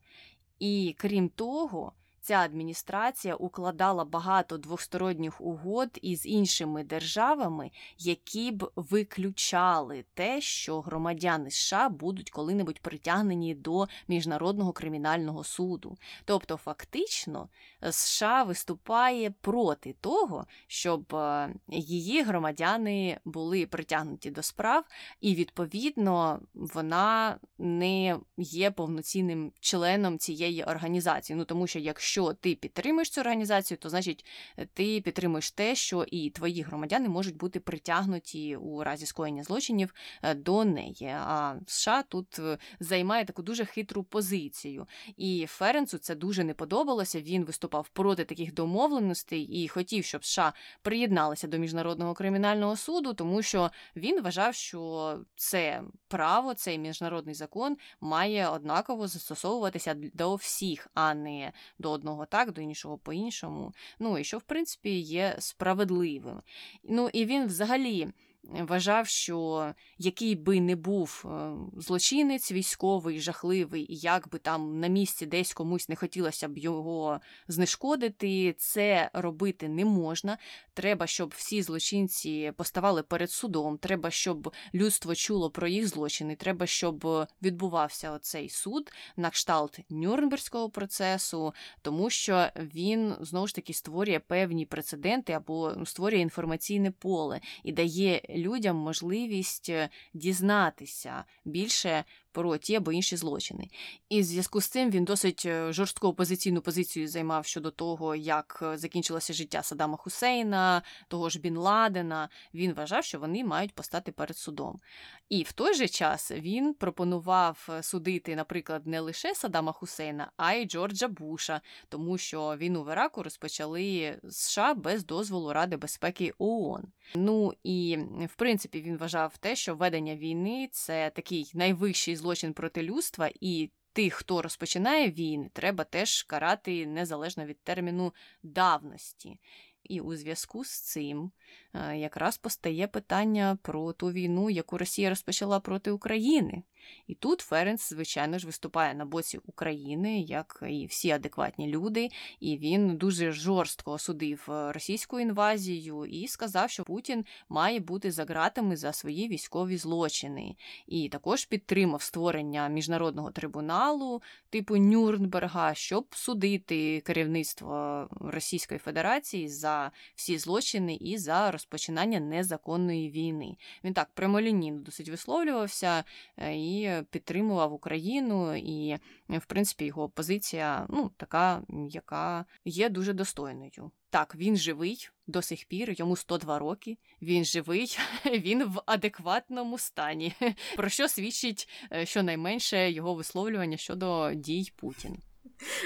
[0.59, 10.05] І крім того, Ця адміністрація укладала багато двосторонніх угод із іншими державами, які б виключали
[10.15, 15.97] те, що громадяни США будуть коли-небудь притягнені до міжнародного кримінального суду.
[16.25, 17.49] Тобто, фактично,
[17.91, 24.85] США виступає проти того, щоб е, її громадяни були притягнуті до справ,
[25.21, 31.37] і відповідно вона не є повноцінним членом цієї організації.
[31.37, 35.75] Ну тому що якщо якщо ти підтримуєш цю організацію, то значить е, ти підтримуєш те,
[35.75, 41.07] що і твої громадяни можуть бути притягнуті у разі скоєння злочинів е, до неї.
[41.15, 44.87] А США тут е, займає таку дуже хитру позицію.
[45.17, 47.21] І Ференцу це дуже не подобалося.
[47.21, 53.43] Він виступав проти таких домовленостей і хотів, щоб США приєдналися до міжнародного кримінального суду, тому
[53.43, 61.15] що він вважав, що це право, цей міжнародний закон має однаково застосовуватися до всіх, а
[61.15, 63.73] не до одного так, до іншого по-іншому.
[63.99, 66.43] Ну і що, в принципі, є справедливим.
[66.85, 68.09] Ну і він взагалі
[68.45, 69.67] вважав, що
[69.99, 75.53] який би не був е, злочинець, військовий, жахливий, і як би там на місці десь
[75.53, 80.39] комусь не хотілося б його знешкодити, це робити не можна.
[80.75, 83.79] Треба, щоб всі злочинці поставали перед судом.
[83.79, 86.37] Треба, щоб людство чуло про їх злочини.
[86.37, 87.07] Треба, щоб
[87.43, 94.67] відбувався оцей суд на кшталт Нюрнберзького процесу, тому що він знову ж таки створює певні
[94.67, 102.93] прецеденти або створює інформаційне поле і дає людям можливість е, дізнатися більше про ті або
[102.93, 103.69] інші злочини.
[104.09, 108.59] І в зв'язку з цим він досить е, жорстку опозиційну позицію займав щодо того, як
[108.63, 112.29] е, закінчилося життя Саддама Хусейна, того ж Бін Ладена.
[112.55, 114.81] Він вважав, що вони мають постати перед судом.
[115.29, 120.67] І в той же час він пропонував судити, наприклад, не лише Саддама Хусейна, а й
[120.67, 126.83] Джорджа Буша, тому що війну в Іраку розпочали США без дозволу Ради безпеки ООН.
[127.15, 127.99] Ну і
[128.33, 133.71] в принципі він вважав те, що ведення війни це такий найвищий злочин проти людства, і
[133.93, 139.41] тих, хто розпочинає війни, треба теж карати незалежно від терміну давності.
[139.83, 141.31] І у зв'язку з цим
[141.75, 146.63] е, якраз постає питання про ту війну, яку Росія розпочала проти України.
[147.07, 152.09] І тут Ференц, звичайно ж, виступає на боці України, як і всі адекватні люди,
[152.41, 158.25] і він дуже жорстко осудив е, російську інвазію і сказав, що Путін має бути за
[158.25, 167.01] ґратами за свої військові злочини, і також підтримав створення міжнародного трибуналу типу Нюрнберга, щоб судити
[167.01, 173.57] керівництво Російської Федерації за всі злочини і за розпочинання незаконної війни.
[173.85, 176.05] Він так прямолінійно досить висловлювався.
[176.37, 178.97] Е, і і підтримував Україну, і,
[179.29, 183.91] в принципі, його позиція ну, така, яка є дуже достойною.
[184.11, 186.99] Так, він живий до сих пір, йому 102 роки.
[187.23, 190.33] Він живий, він в адекватному стані,
[190.77, 195.17] про що свідчить е, щонайменше його висловлювання щодо дій Путін.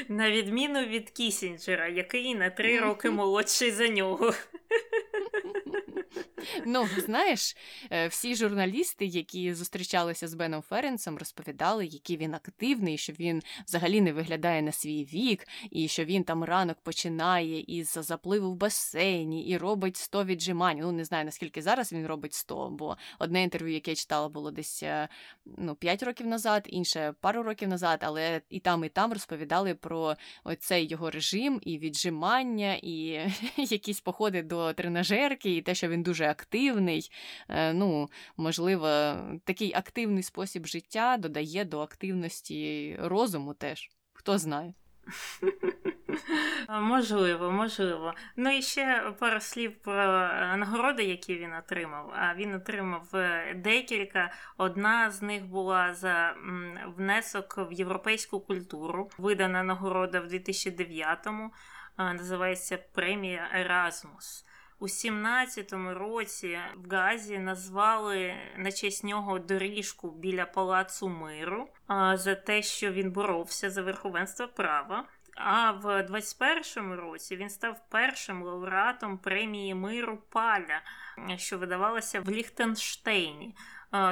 [0.09, 4.33] На відміну від Кісінджера, який на три роки молодший за нього.
[6.67, 7.57] Ну, знаєш,
[7.91, 14.01] е, всі журналісти, які зустрічалися з Беном Ференсом, розповідали, який він активний, що він взагалі
[14.01, 19.49] не виглядає на свій вік, і що він там ранок починає із запливу в басейні
[19.49, 20.79] і робить 100 віджимань.
[20.81, 24.51] Ну, не знаю, наскільки зараз він робить 100, бо одне інтерв'ю, яке я читала, було
[24.51, 25.09] десь е,
[25.47, 30.17] ну, 5 років назад, інше пару років назад, але і там, і там розповідали про
[30.45, 33.21] оцей його режим, і віджимання, і
[33.57, 37.11] якісь походи до тренажерки, і те, що він дуже активний.
[37.49, 43.91] Е, ну, Можливо, такий активний спосіб життя додає до активності розуму теж.
[44.13, 44.75] Хто знає.
[46.69, 48.15] Можливо, можливо.
[48.37, 52.13] Ну і ще пару слів про е, нагороди, які він отримав.
[52.17, 54.33] А він отримав е, декілька.
[54.57, 56.35] Одна з них була за
[56.97, 59.11] внесок в європейську культуру.
[59.19, 61.51] Видана нагорода в 2009-му.
[61.99, 64.45] Називається премія Еразмус.
[64.85, 71.69] У 17-му році в Газі назвали на честь нього доріжку біля палацу миру
[72.15, 75.05] за те, що він боровся за верховенство права.
[75.37, 80.81] А в 21-му році він став першим лауреатом премії миру Паля,
[81.37, 83.55] що видавалося в Ліхтенштейні.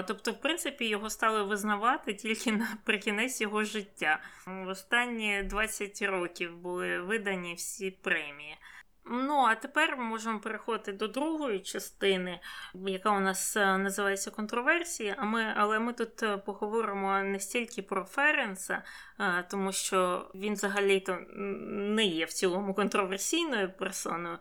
[0.06, 4.18] Тобто, в принципі, його стали визнавати тільки наприкінець його життя.
[4.46, 8.56] В останні 20 років були видані всі премії.
[9.04, 12.40] Ну, а тепер ми можемо переходити до другої частини,
[12.74, 15.14] яка у нас е, називається контроверсії.
[15.18, 18.82] А ми, Але ми тут е, поговоримо не стільки про Ференса,
[19.20, 24.38] е, тому що він взагалі-то не є в цілому контроверсійною персоною.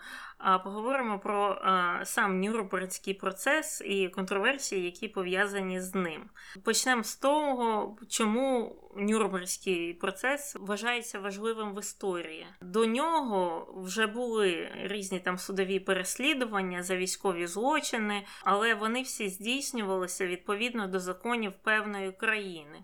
[0.63, 1.61] Поговоримо про
[2.03, 6.29] сам Нюрнбергський процес і контроверсії, які пов'язані з ним.
[6.63, 12.47] Почнемо з того, чому Нюрнбергський процес вважається важливим в історії.
[12.61, 20.27] До нього вже були різні там судові переслідування за військові злочини, але вони всі здійснювалися
[20.27, 22.83] відповідно до законів певної країни.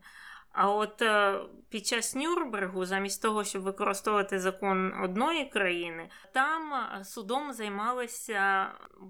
[0.60, 1.40] А от е,
[1.70, 8.68] під час Нюрнбергу, замість того, щоб використовувати закон одної країни, там е, судом займалися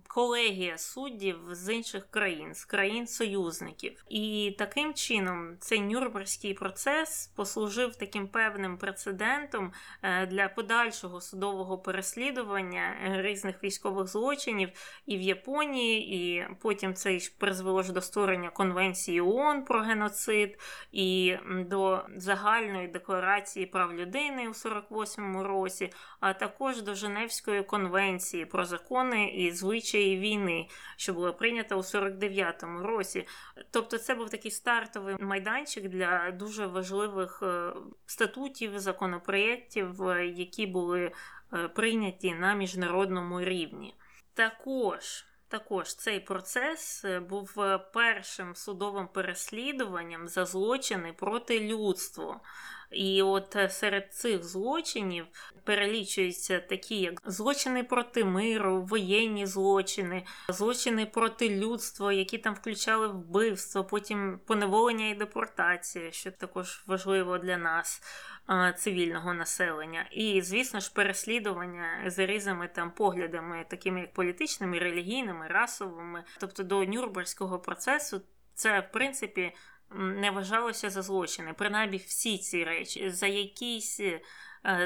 [0.08, 4.06] колегія суддів з інших країн, з країн-союзників.
[4.10, 12.96] І таким чином цей Нюрнбергський процес послужив таким певним прецедентом е, для подальшого судового переслідування
[13.04, 14.70] різних військових злочинів
[15.06, 20.60] і в Японії, і потім це призвело ж до створення конвенції ООН про геноцид.
[20.92, 28.66] і до загальної декларації прав людини у 48-му році, а також до Женевської конвенції про
[28.66, 33.28] закони і звичаї війни, що було прийнято у 49-му році.
[33.72, 37.74] Тобто, це був такий стартовий майданчик для дуже важливих е,
[38.06, 41.12] статутів, законопроєктів, е, які були
[41.54, 43.96] е, прийняті на міжнародному рівні.
[44.34, 52.40] Також також цей процес е, був е, першим судовим переслідуванням за злочини проти людства.
[52.92, 55.26] І от е, серед цих злочинів
[55.64, 63.84] перелічуються такі, як злочини проти миру, воєнні злочини, злочини проти людства, які там включали вбивство,
[63.84, 68.02] потім поневолення і депортація, що також важливо для нас
[68.78, 76.24] цивільного населення, і, звісно ж, переслідування за різними там поглядами, такими як політичними, релігійними, расовими,
[76.40, 78.22] тобто до Нюрнберзького процесу,
[78.54, 79.54] це в принципі
[79.92, 81.54] не вважалося за злочини.
[81.54, 84.22] Принаймні всі ці речі, за якісь е,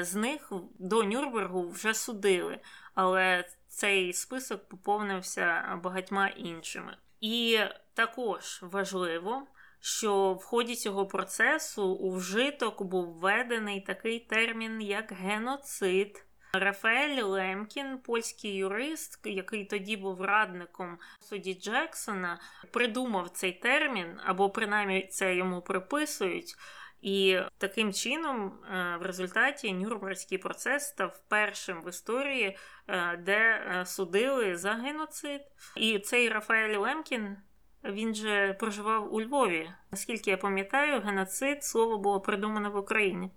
[0.04, 2.58] з них до Нюрнбергу вже судили,
[2.94, 6.96] але цей список поповнився багатьма іншими.
[7.20, 7.58] І
[7.94, 9.46] також важливо
[9.84, 16.24] що в ході цього процесу у вжиток був введений такий термін, як геноцид.
[16.54, 22.40] Рафаель Лемкін, польський юрист, який тоді був радником суді Джексона,
[22.70, 26.54] придумав цей термін, або принаймні це йому приписують.
[27.02, 33.86] І таким чином, е, в результаті Нюрнберзький процес став першим в історії, е, де е,
[33.86, 35.40] судили за геноцид.
[35.76, 37.36] І цей Рафаель Лемкін
[37.84, 39.70] він же проживав у Львові.
[39.90, 43.30] Наскільки я пам'ятаю, геноцид слово було придумане в Україні.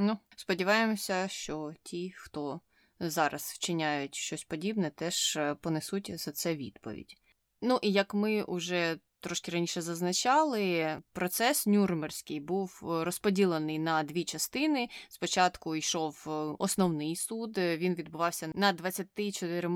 [0.00, 2.60] Ну, сподіваємося, що ті, хто
[3.00, 7.16] зараз вчиняють щось подібне, теж е, понесуть за це відповідь.
[7.62, 14.24] Ну і як ми вже трошки раніше зазначали, процес Нюрнберзький був е, розподілений на дві
[14.24, 14.88] частини.
[15.08, 19.68] Спочатку йшов е, основний суд, він відбувався над 24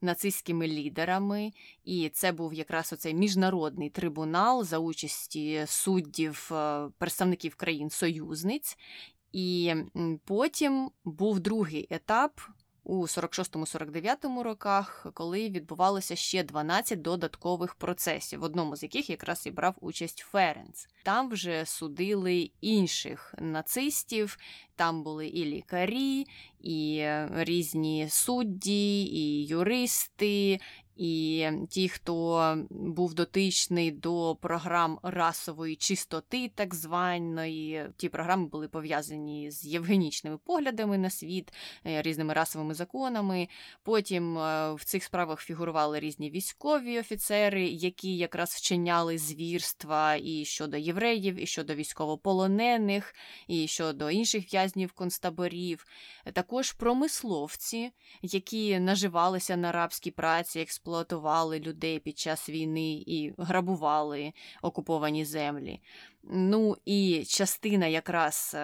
[0.00, 1.52] нацистськими лідерами,
[1.84, 6.50] і це був якраз оцей міжнародний трибунал за участі суддів,
[6.98, 8.76] представників країн-союзниць.
[9.36, 9.74] І
[10.24, 12.40] потім був другий етап
[12.84, 19.50] у 46-49 роках, коли відбувалося ще 12 додаткових процесів, в одному з яких якраз і
[19.50, 20.88] брав участь Ференц.
[21.04, 24.38] Там вже судили інших нацистів,
[24.76, 26.26] там були і лікарі,
[26.60, 30.60] і різні судді, і юристи,
[30.96, 39.50] і ті, хто був дотичний до програм расової чистоти, так званої, ті програми були пов'язані
[39.50, 41.52] з євгенічними поглядами на світ,
[41.86, 43.48] е, різними расовими законами.
[43.82, 50.76] Потім е, в цих справах фігурували різні військові офіцери, які якраз вчиняли звірства і щодо
[50.76, 53.14] євреїв, і щодо військовополонених,
[53.48, 55.86] і щодо інших в'язнів концтаборів.
[56.32, 57.90] Також промисловці,
[58.22, 64.32] які наживалися на рабській праці, експлуатували людей під час війни і грабували
[64.62, 65.80] окуповані землі.
[66.22, 68.58] Ну і частина якраз, е,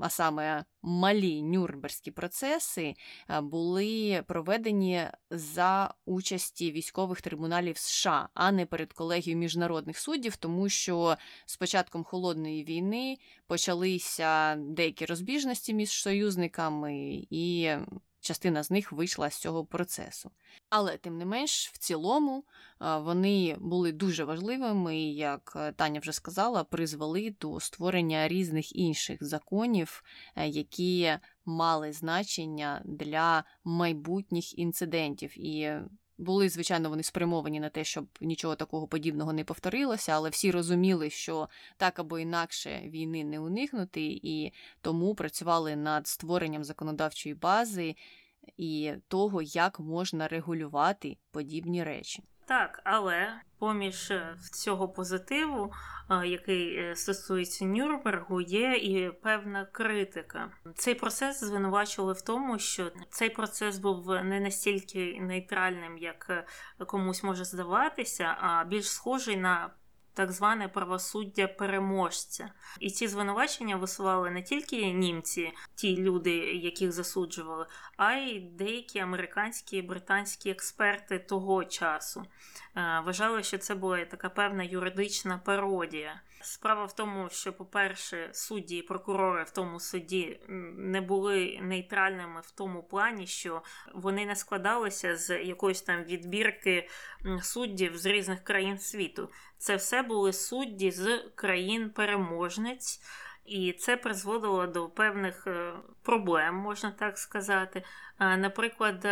[0.00, 2.94] а саме малі нюрнберзькі процеси,
[3.30, 10.68] е, були проведені за участі військових трибуналів США, а не перед колегією міжнародних суддів, тому
[10.68, 17.70] що з початком холодної війни почалися деякі розбіжності між союзниками і
[18.24, 20.30] частина з них вийшла з цього процесу.
[20.70, 22.44] Але, тим не менш, в цілому
[22.80, 29.24] вони були дуже важливими, і, як е, Таня вже сказала, призвели до створення різних інших
[29.24, 30.04] законів,
[30.36, 31.12] е, які
[31.44, 35.38] мали значення для майбутніх інцидентів.
[35.38, 35.72] І
[36.18, 41.10] були, звичайно, вони спрямовані на те, щоб нічого такого подібного не повторилося, але всі розуміли,
[41.10, 47.96] що так або інакше війни не уникнути, і тому працювали над створенням законодавчої бази
[48.56, 52.22] і того, як можна регулювати подібні речі.
[52.46, 55.72] Так, але поміж е, цього позитиву,
[56.10, 60.50] е, який е, стосується Нюрнбергу, є і певна критика.
[60.74, 66.46] Цей процес звинувачували в тому, що цей процес був не настільки нейтральним, як
[66.86, 69.70] комусь може здаватися, а більш схожий на
[70.14, 72.50] так зване правосуддя переможця.
[72.80, 79.76] І ці звинувачення висували не тільки німці, ті люди, яких засуджували, а й деякі американські
[79.76, 82.24] і британські експерти того часу.
[82.76, 86.20] Е, вважали, що це була така певна юридична пародія.
[86.44, 90.40] Справа в тому, що, по-перше, судді і прокурори в тому суді
[90.76, 93.62] не були нейтральними в тому плані, що
[93.94, 96.88] вони не складалися з якоїсь там відбірки
[97.42, 99.30] суддів з різних країн світу.
[99.58, 103.00] Це все були судді з країн-переможниць.
[103.44, 105.72] І це призводило до певних е,
[106.02, 107.82] проблем, можна так сказати.
[108.18, 109.06] Наприклад,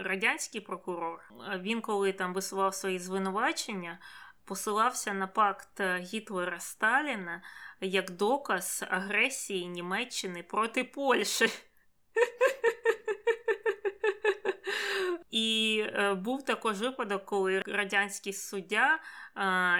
[0.00, 3.98] радянський прокурор, він коли там висував свої звинувачення,
[4.44, 7.42] посилався на пакт Гітлера Сталіна
[7.80, 11.48] як доказ агресії Німеччини проти Польщі.
[15.32, 18.98] І е, був також випадок, коли радянський суддя,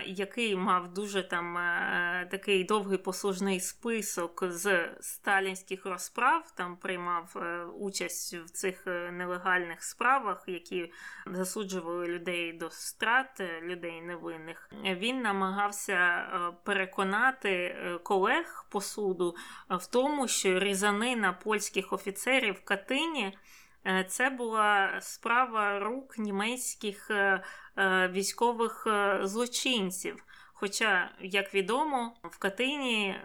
[0.07, 7.64] який мав дуже там е, такий довгий послужний список з сталінських розправ, там приймав е,
[7.64, 10.92] участь в цих нелегальних справах, які
[11.26, 14.70] засуджували людей до страт, людей невинних.
[14.84, 16.26] Він намагався
[16.64, 19.36] переконати колег по суду
[19.70, 23.38] в тому, що різанина польських офіцерів в Катині.
[23.87, 27.43] Е, це була справа рук німецьких е,
[27.76, 28.87] е, військових
[29.22, 30.24] злочинців.
[30.55, 33.16] Хоча, як відомо, в Катині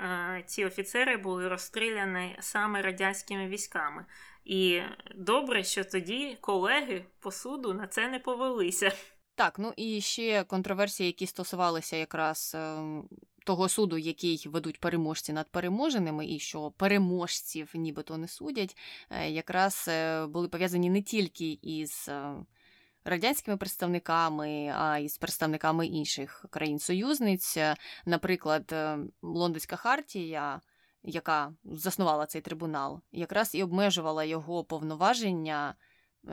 [0.45, 4.05] ці офіцери були розстріляні саме радянськими військами.
[4.45, 4.81] І
[5.15, 8.91] добре, що тоді колеги по суду на це не повелися.
[9.35, 13.09] Так, ну і ще контроверсії, які стосувалися якраз ем,
[13.47, 18.77] того суду, який ведуть переможці над переможеними, і що переможців нібито не судять,
[19.09, 22.35] е, якраз е, були пов'язані не тільки із е,
[23.05, 27.57] радянськими представниками, а й з представниками інших країн-союзниць.
[28.05, 28.75] Наприклад,
[29.21, 30.61] Лондонська хартія.
[31.03, 35.75] Яка заснувала цей трибунал, якраз і обмежувала його повноваження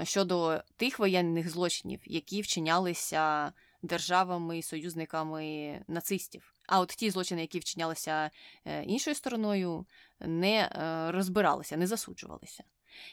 [0.03, 3.53] щодо тих воєнних злочинів, які вчинялися
[3.83, 6.54] державами і союзниками нацистів.
[6.67, 8.31] А от ті злочини, які вчинялися
[8.65, 9.87] е, іншою стороною,
[10.21, 12.65] не е, розбиралися, не засуджувалися.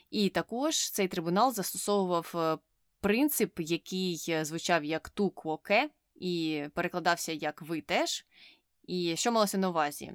[0.09, 2.57] І також цей трибунал застосовував е,
[2.99, 8.25] принцип, який звучав як ту квоке, і перекладався як ви теж.
[8.87, 10.13] І що малося на увазі?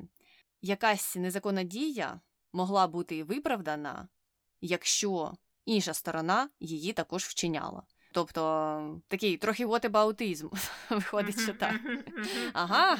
[0.62, 2.20] Якась незаконна дія
[2.52, 4.08] могла бути виправдана,
[4.60, 5.32] якщо
[5.64, 7.82] інша сторона її також вчиняла.
[8.16, 10.48] Тобто такий трохи вотебаутизм
[10.90, 11.74] виходить, що так.
[12.52, 12.98] Ага,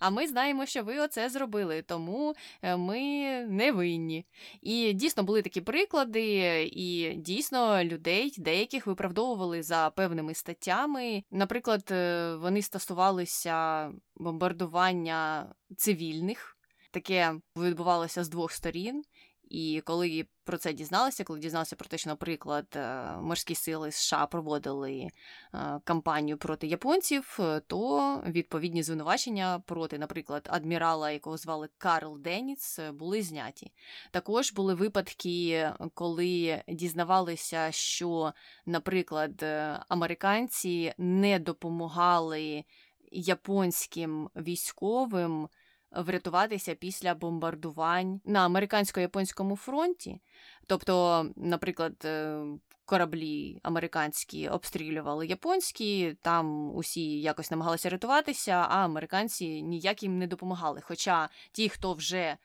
[0.00, 3.00] а ми знаємо, що ви оце зробили, тому е, ми
[3.48, 4.26] не винні.
[4.62, 11.22] І дійсно були такі приклади, і дійсно людей деяких виправдовували за певними статтями.
[11.30, 16.58] Наприклад, е, вони стосувалися бомбардування цивільних.
[16.90, 19.02] Таке відбувалося з двох сторін.
[19.50, 24.26] І коли про це дізналися, коли дізналися про те, що, наприклад, е, морські сили США
[24.26, 25.08] проводили
[25.54, 32.78] е, кампанію проти японців, е, то відповідні звинувачення проти, наприклад, адмірала, якого звали Карл Деніц,
[32.92, 33.72] були зняті.
[34.10, 38.32] Також були випадки, коли дізнавалися, що,
[38.66, 39.42] наприклад,
[39.88, 42.64] американці не допомагали
[43.12, 45.48] японським військовим
[45.90, 50.20] врятуватися після бомбардувань на американсько-японському фронті.
[50.66, 52.40] Тобто, наприклад, е,
[52.84, 60.80] кораблі американські обстрілювали японські, там усі якось намагалися рятуватися, а американці ніяк їм не допомагали.
[60.84, 62.36] Хоча ті, хто вже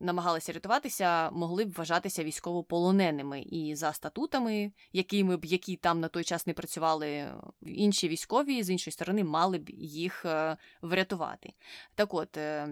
[0.00, 6.24] намагалися рятуватися, могли б вважатися військовополоненими і за статутами, якими б які там на той
[6.24, 7.32] час не працювали
[7.62, 11.52] інші військові, з іншої сторони, мали б їх е, врятувати.
[11.94, 12.68] Так от, е,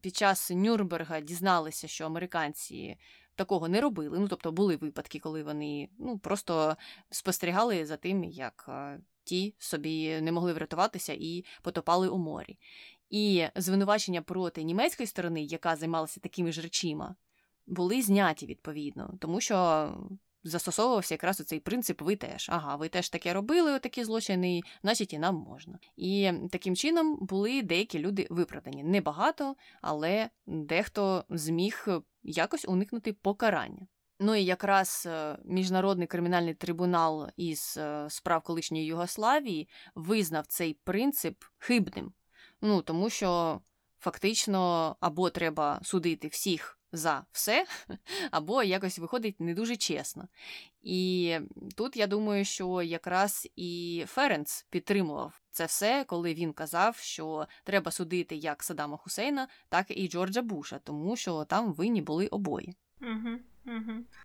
[0.00, 2.96] під час Нюрнберга дізналися, що американці.
[3.36, 4.18] Такого не робили.
[4.18, 6.76] Ну, тобто були випадки, коли вони ну, просто
[7.10, 12.58] спостерігали за тим, як е, ті собі не могли врятуватися і потопали у морі.
[13.10, 17.14] І звинувачення проти німецької сторони, яка займалася такими ж речима,
[17.66, 19.88] були зняті відповідно, тому що
[20.44, 22.48] застосовувався якраз цей принцип ви теж.
[22.52, 25.78] Ага, ви теж таке робили, отакі злочини, значить і нам можна.
[25.96, 28.84] І таким чином були деякі люди виправдані.
[28.84, 31.86] Небагато, але дехто зміг
[32.22, 33.86] якось уникнути покарання.
[34.20, 41.44] Ну і якраз е, Міжнародний кримінальний трибунал із е, справ колишньої Югославії визнав цей принцип
[41.58, 42.12] хибним.
[42.64, 43.60] Ну тому що
[43.98, 47.66] фактично або треба судити всіх за все,
[48.30, 50.28] або якось виходить не дуже чесно.
[50.82, 51.36] І
[51.76, 57.90] тут я думаю, що якраз і Ференц підтримував це все, коли він казав, що треба
[57.90, 62.74] судити як Саддама Хусейна, так і Джорджа Буша, тому що там винні були обоє.
[63.00, 63.38] Угу.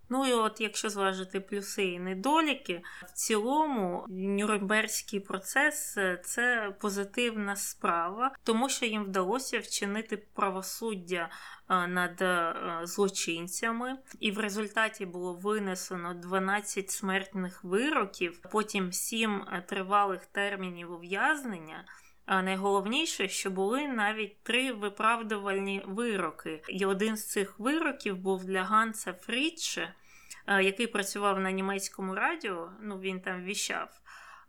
[0.10, 7.56] Ну і от якщо зважити плюси і недоліки, в цілому Нюрнберзький процес е, це позитивна
[7.56, 11.30] справа, тому що їм вдалося вчинити правосуддя
[11.70, 20.26] е, над е, злочинцями, і в результаті було винесено 12 смертних вироків, потім 7 тривалих
[20.26, 21.86] термінів ув'язнення.
[22.30, 26.62] А найголовніше, що були навіть три виправдувальні вироки.
[26.68, 29.94] І один з цих вироків був для Ганса Фрідше,
[30.48, 32.72] який працював на німецькому радіо.
[32.82, 33.90] Ну він там віщав.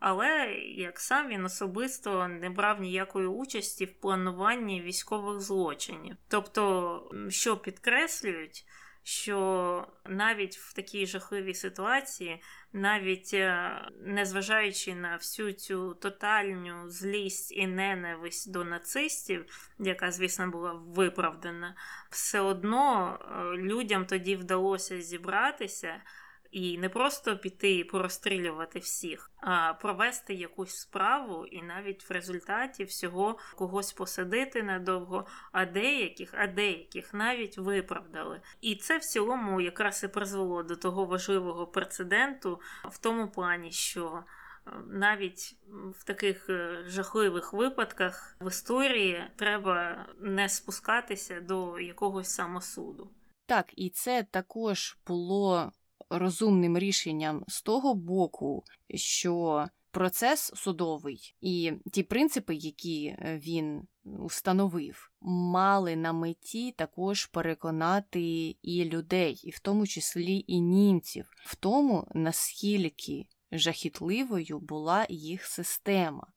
[0.01, 6.17] Але як сам він особисто не брав ніякої участі в плануванні військових злочинів.
[6.29, 8.65] Тобто, що підкреслюють,
[9.03, 12.43] що навіть в такій жахливій ситуації,
[12.73, 13.71] навіть е,
[14.01, 21.77] незважаючи на всю цю тотальну злість і ненависть до нацистів, яка, звісно, була виправдана,
[22.11, 26.03] все одно е, людям тоді вдалося зібратися.
[26.51, 33.39] І не просто піти порозстрілювати всіх, а провести якусь справу, і навіть в результаті всього
[33.57, 38.41] когось посадити надовго, а деяких, а деяких навіть виправдали.
[38.61, 44.25] І це в цілому якраз і призвело до того важливого прецеденту в тому плані, що.
[44.67, 45.57] Е, навіть
[45.99, 53.11] в таких е, жахливих випадках в історії треба не спускатися до якогось самосуду.
[53.47, 55.73] Так, і це також було
[56.11, 65.11] розумним рішенням з того боку, що процес судовий і ті принципи, які е, він установив,
[65.21, 72.07] мали на меті також переконати і людей, і в тому числі і німців, в тому,
[72.15, 76.33] наскільки жахітливою була їх система.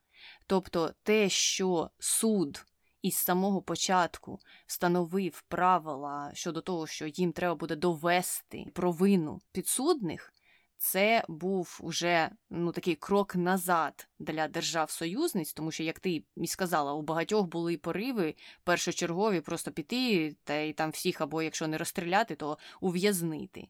[0.48, 2.66] Тобто те, що суд
[3.04, 10.34] із самого початку встановив правила щодо того, що їм треба буде довести провину підсудних.
[10.78, 16.94] Це був уже ну такий крок назад для держав-союзниць, тому що, як ти і сказала,
[16.94, 22.36] у багатьох були пориви першочергові просто піти та й там всіх, або якщо не розстріляти,
[22.36, 23.68] то ув'язнити.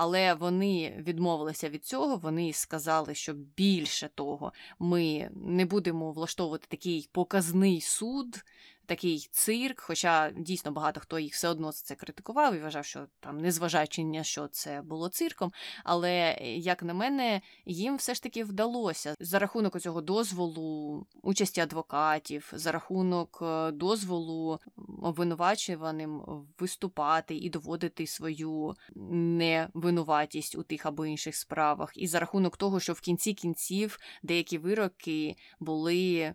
[0.00, 2.16] Але вони відмовилися від цього.
[2.16, 8.44] Вони сказали, що більше того, ми не будемо влаштовувати такий показний суд,
[8.88, 9.80] такий цирк.
[9.80, 14.24] Хоча дійсно багато хто їх все одно це критикував і вважав, що там, незважаючи на
[14.24, 15.52] що це було цирком.
[15.84, 22.52] Але, як на мене, їм все ж таки вдалося за рахунок цього дозволу участі адвокатів,
[22.52, 24.58] за рахунок е, дозволу
[25.02, 26.22] обвинувачуваним
[26.58, 32.92] виступати і доводити свою невинуватість у тих або інших справах, і за рахунок того, що
[32.92, 36.34] в кінці кінців деякі вироки були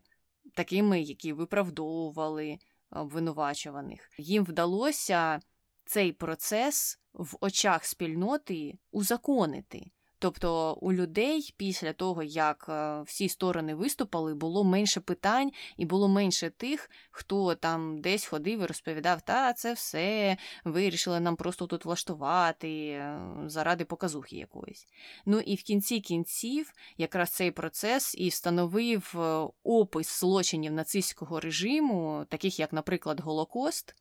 [0.54, 2.58] такими, які виправдовували
[2.92, 4.10] обвинувачуваних.
[4.18, 5.40] Їм вдалося
[5.86, 9.92] цей процес в очах спільноти узаконити.
[10.24, 16.08] Тобто у людей після того, як е, всі сторони виступали, було менше питань і було
[16.08, 21.86] менше тих, хто там десь ходив і розповідав, та це все вирішили нам просто тут
[21.86, 24.88] влаштувати е, заради показухи якоїсь.
[25.26, 32.26] Ну і в кінці кінців якраз цей процес і встановив е, опис злочинів нацистського режиму,
[32.30, 33.96] таких як, наприклад, Голокост.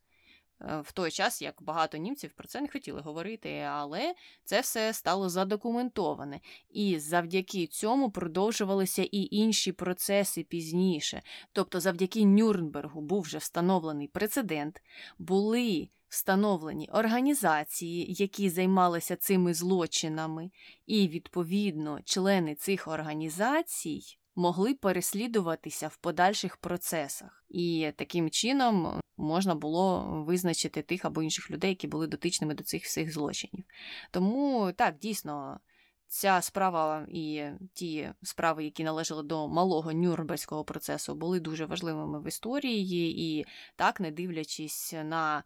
[0.63, 4.93] Е, в той час, як багато німців про це не хотіли говорити, але це все
[4.93, 6.39] стало задокументоване.
[6.69, 11.21] І завдяки цьому продовжувалися і інші процеси пізніше.
[11.51, 14.81] Тобто, завдяки Нюрнбергу був вже встановлений прецедент,
[15.17, 20.51] були встановлені організації, які займалися цими злочинами,
[20.85, 30.01] і, відповідно, члени цих організацій могли переслідуватися в подальших процесах, і таким чином можна було
[30.27, 33.65] визначити тих або інших людей, які були дотичними до цих всіх злочинів.
[34.11, 35.59] Тому так, дійсно.
[36.07, 42.27] Ця справа і ті справи, які належали до малого Нюрнберзького процесу, були дуже важливими в
[42.27, 45.43] історії, і так, не дивлячись на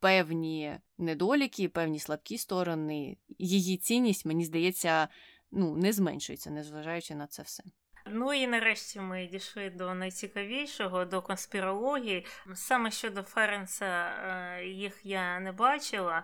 [0.00, 5.08] певні недоліки, певні слабкі сторони, її цінність, мені здається,
[5.50, 7.62] ну, не зменшується, незважаючи на це все.
[8.08, 12.26] Ну і нарешті ми дійшли до найцікавішого, до конспірології.
[12.54, 16.22] Саме щодо Ференса, е, їх я не бачила.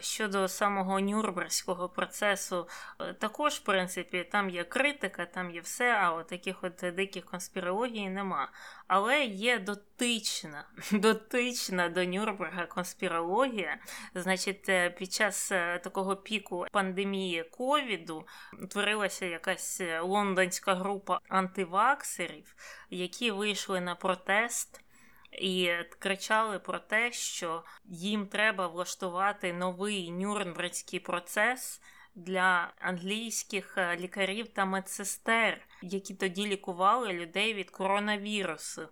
[0.00, 2.68] Щодо самого Нюрнберзького процесу,
[3.00, 7.24] е, також, в принципі, там є критика, там є все, а от таких от диких
[7.24, 8.48] конспірологій нема.
[8.86, 13.78] Але є дотична, дотична до Нюрнберга конспірологія.
[14.14, 18.26] Значить, е, під час е, такого піку пандемії ковіду
[18.62, 22.54] утворилася якась лондонська група антиваксерів,
[22.90, 24.84] які вийшли на протест
[25.38, 31.80] і кричали про те, що їм треба влаштувати новий нюрнберзький процес
[32.14, 38.88] для англійських е, лікарів та медсестер, які тоді лікували людей від коронавірусу.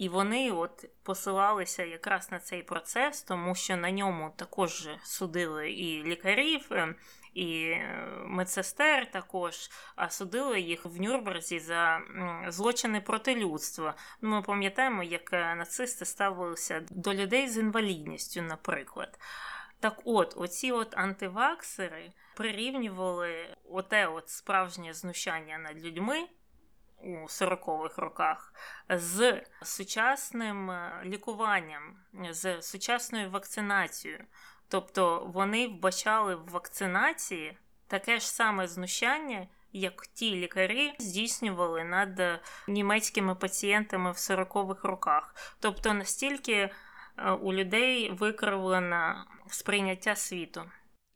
[0.00, 6.04] І вони от посилалися якраз на цей процес, тому що на ньому також судили і
[6.04, 6.94] лікарів, ем,
[7.34, 12.00] і е, медсестер також, а судили їх в Нюрнберзі за
[12.48, 13.94] злочини проти людства.
[14.20, 19.18] Ми пам'ятаємо, як е, нацисти ставилися до людей з інвалідністю, наприклад.
[19.80, 26.28] Так от, оці от антиваксери прирівнювали оте от справжнє знущання над людьми
[27.02, 28.54] у 40-х роках
[28.88, 31.96] з сучасним е, лікуванням,
[32.30, 34.24] з сучасною вакцинацією.
[34.68, 43.34] Тобто вони вбачали в вакцинації таке ж саме знущання, як ті лікарі здійснювали над німецькими
[43.34, 45.34] пацієнтами в 40-х роках.
[45.60, 46.70] Тобто настільки е,
[47.30, 50.62] у людей викривлено сприйняття світу.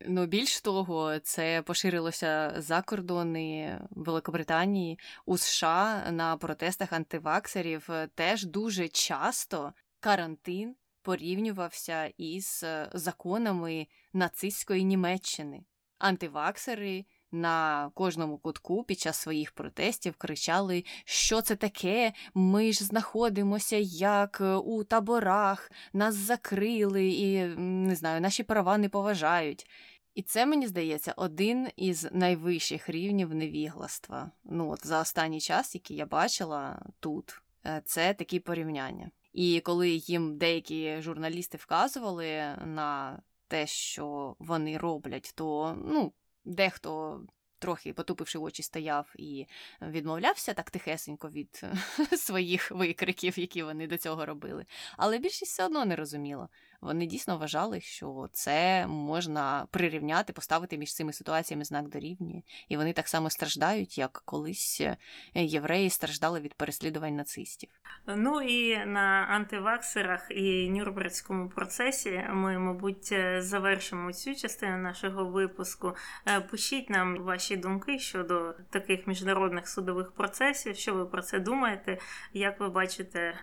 [0.06, 7.88] Ну, більш того, це поширилося за кордони Великобританії у США на протестах антиваксерів.
[8.14, 15.64] Теж дуже часто карантин порівнювався із е, законами нацистської Німеччини.
[15.98, 23.76] Антиваксери на кожному кутку під час своїх протестів кричали, що це таке, ми ж знаходимося
[23.76, 29.66] як е, у таборах, нас закрили і не знаю, наші права не поважають.
[30.14, 34.30] І це, мені здається, один із найвищих рівнів невігластва.
[34.44, 39.10] Ну, от За останній час, який я бачила тут, е, це такі порівняння.
[39.32, 46.12] І коли їм деякі журналісти вказували на те, що вони роблять, то ну,
[46.44, 47.22] дехто.
[47.58, 49.46] Трохи потупивши очі, стояв і
[49.82, 51.64] відмовлявся так тихесенько від
[52.18, 54.66] своїх викриків, які вони до цього робили.
[54.96, 56.48] Але більшість все одно не розуміла
[56.84, 62.92] вони дійсно вважали, що це можна прирівняти, поставити між цими ситуаціями знак дорівнює, і вони
[62.92, 64.96] так само страждають, як колись е,
[65.34, 67.70] євреї страждали від переслідувань нацистів.
[68.06, 75.96] Ну і на антиваксерах і Нюрнберзькому процесі ми, мабуть, е, завершимо цю частину нашого випуску.
[76.26, 80.76] Е, пишіть нам ваші думки щодо таких міжнародних судових процесів.
[80.76, 81.98] Що ви про це думаєте?
[82.32, 83.34] Як ви бачите?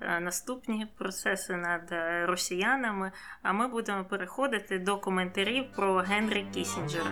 [0.00, 1.92] Е, наступні процеси над
[2.28, 3.12] росіянами.
[3.42, 7.10] А ми будемо переходити до коментарів про Генрі Кісінджера.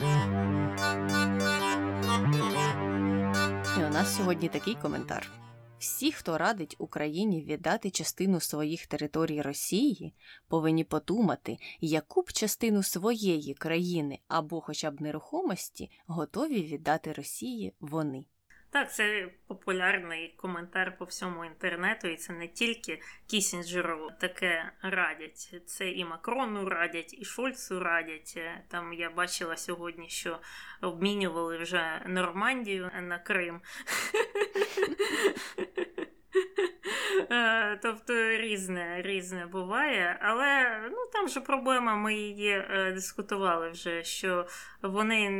[3.78, 5.30] І у нас сьогодні такий коментар.
[5.78, 10.14] Всі, хто радить Україні віддати частину своїх територій Росії,
[10.48, 18.24] повинні подумати, яку б частину своєї країни або хоча б нерухомості готові віддати Росії вони.
[18.70, 25.54] Так, це популярний коментар по всьому інтернету, і це не тільки Кісінджеру таке радять.
[25.66, 28.38] Це і Макрону радять, і Шольцу радять.
[28.68, 30.38] Там я бачила сьогодні, що
[30.80, 33.60] обмінювали вже Нормандію на Крим.
[37.30, 44.04] Е, тобто різне різне буває, але ну там же проблема, ми її е, дискутували вже,
[44.04, 44.46] що
[44.82, 45.30] вони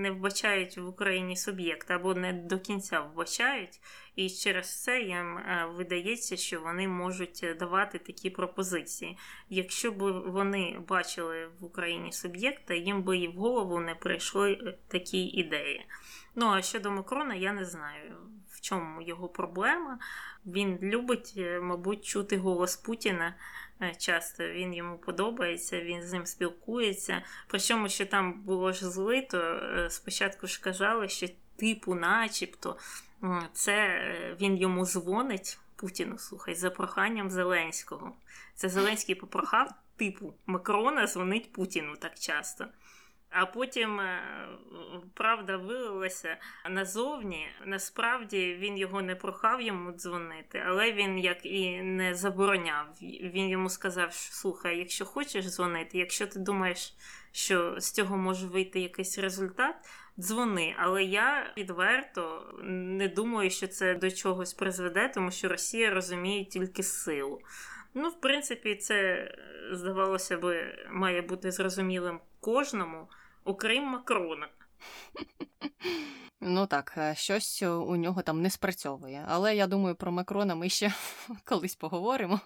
[0.00, 3.80] не вбачають в Україні суб'єкт або не до кінця вбачають,
[4.16, 9.18] і через це їм е, видається, що вони можуть давати такі пропозиції.
[9.48, 15.24] Якщо б вони бачили в Україні суб'єкта, їм би і в голову не прийшли такі
[15.24, 15.86] ідеї.
[16.34, 18.16] Ну а щодо Макрона, я не знаю
[18.56, 19.98] в чому його проблема.
[20.46, 23.34] Він любить, е, мабуть, чути голос Путіна
[23.82, 24.48] е, часто.
[24.48, 27.22] Він йому подобається, він з ним спілкується.
[27.46, 32.76] Причому, що там було ж злито, е, спочатку ж казали, що типу, начебто,
[33.52, 34.00] це
[34.40, 35.58] він йому дзвонить.
[35.76, 38.12] Путіну, слухай, за проханням Зеленського.
[38.54, 42.66] Це Зеленський попрохав, типу, Макрона дзвонить Путіну так часто.
[43.30, 44.20] А потім е,
[45.14, 46.36] правда вилилася
[46.70, 47.48] назовні.
[47.64, 52.86] Насправді він його не прохав йому дзвонити, але він як і не забороняв.
[53.02, 56.94] Він йому сказав: що слухай, якщо хочеш дзвонити, якщо ти думаєш,
[57.32, 59.74] що з цього може вийти якийсь результат,
[60.18, 60.74] дзвони.
[60.78, 66.82] Але я відверто не думаю, що це до чогось призведе, тому що Росія розуміє тільки
[66.82, 67.40] силу.
[67.94, 69.28] Ну, в принципі, це
[69.72, 73.08] здавалося би, має бути зрозумілим кожному,
[73.44, 74.48] окрім Макрона.
[76.40, 79.24] Ну так, е, щось у нього там не спрацьовує.
[79.28, 80.92] Але я думаю, про Макрона ми ще
[81.44, 82.40] колись поговоримо.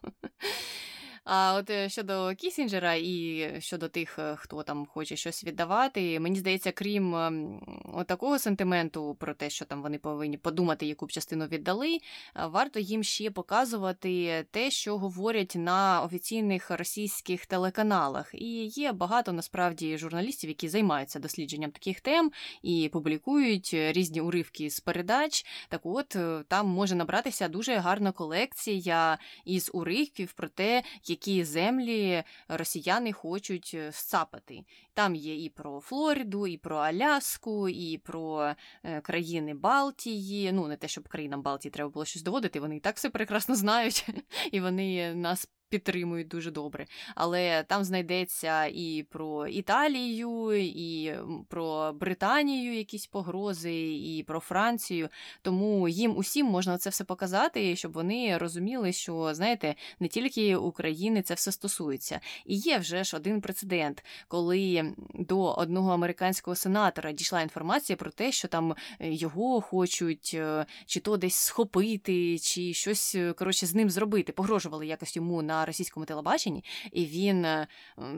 [1.33, 6.39] А от е, щодо Кісінджера і щодо тих, е, хто там хоче щось віддавати, мені
[6.39, 7.61] здається, крім ем,
[8.07, 12.01] такого сентименту про те, що там вони повинні подумати, яку б частину віддали, е,
[12.47, 18.31] варто їм ще показувати те, що говорять на офіційних російських телеканалах.
[18.35, 24.81] І є багато насправді журналістів, які займаються дослідженням таких тем і публікують різні уривки з
[24.81, 25.47] передач.
[25.69, 26.17] Так, от
[26.49, 33.93] там може набратися дуже гарна колекція із уривків про те, які землі росіяни хочуть е,
[33.93, 34.65] сцапати.
[34.95, 38.55] Там є і про Флориду, і про Аляску, і про
[38.85, 40.53] е, країни Балтії.
[40.53, 43.55] Ну, не те, щоб країнам Балтії треба було щось доводити, вони і так все прекрасно
[43.55, 44.07] знають,
[44.53, 46.87] і вони нас підтримують дуже добре.
[47.15, 51.15] Але там знайдеться і про Італію, і
[51.49, 55.09] про Британію якісь погрози, і про Францію.
[55.43, 61.23] Тому їм усім можна це все показати, щоб вони розуміли, що знаєте, не тільки України
[61.23, 62.21] це все стосується.
[62.47, 68.33] І є вже ж один прецедент, коли до одного американського сенатора дійшла інформація про те,
[68.33, 73.75] що там е, його хочуть е, чи то десь схопити, чи щось е, коротше з
[73.75, 74.33] ним зробити.
[74.33, 77.67] Погрожували якось йому на російському телебаченні, і він е,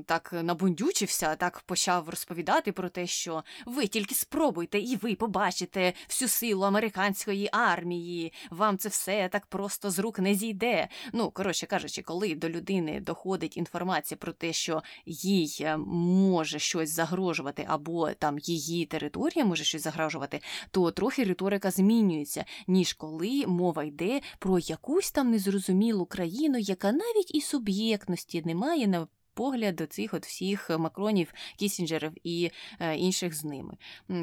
[0.06, 6.28] так набундючився, так почав розповідати про те, що ви тільки спробуйте, і ви побачите всю
[6.28, 8.32] силу американської армії.
[8.50, 10.88] Вам це все так просто з рук не зійде.
[11.12, 16.90] Ну, коротше кажучи, коли до людини доходить інформація про те, що їй е, може щось
[16.90, 20.40] загрожувати, або там її територія може щось загрожувати,
[20.70, 27.31] то трохи риторика змінюється, ніж коли мова йде про якусь там незрозумілу країну, яка навіть
[27.32, 33.44] і суб'єктності немає на погляд до цих от всіх макронів, кісінджерів і е, інших з
[33.44, 33.76] ними.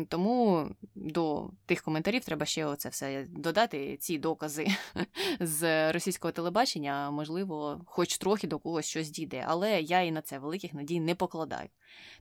[0.07, 4.67] Тому до тих коментарів треба ще оце все додати, ці докази
[5.39, 10.39] з російського телебачення, можливо, хоч трохи до когось щось дійде, але я і на це
[10.39, 11.69] великих надій не покладаю.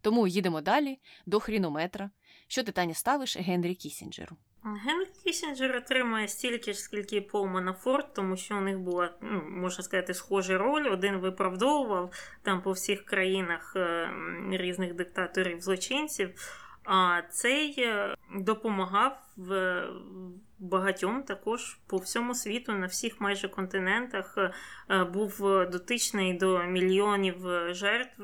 [0.00, 2.10] Тому їдемо далі до хрінометра.
[2.46, 4.36] Що ти Таня ставиш Генрі Кісінджеру?
[4.76, 9.42] Генрі Кісінджер отримує стільки ж, скільки і Пол Манафорт, тому що у них була, ну,
[9.48, 10.92] можна сказати, схожа роль.
[10.92, 12.12] Один виправдовував
[12.42, 14.10] там по всіх країнах е,
[14.50, 16.30] різних диктаторів злочинців,
[16.84, 19.82] а цей е, допомагав в
[20.58, 24.38] багатьом також по всьому світу, на всіх майже континентах,
[24.90, 25.38] е, був
[25.72, 27.36] дотичний до мільйонів
[27.70, 28.22] жертв.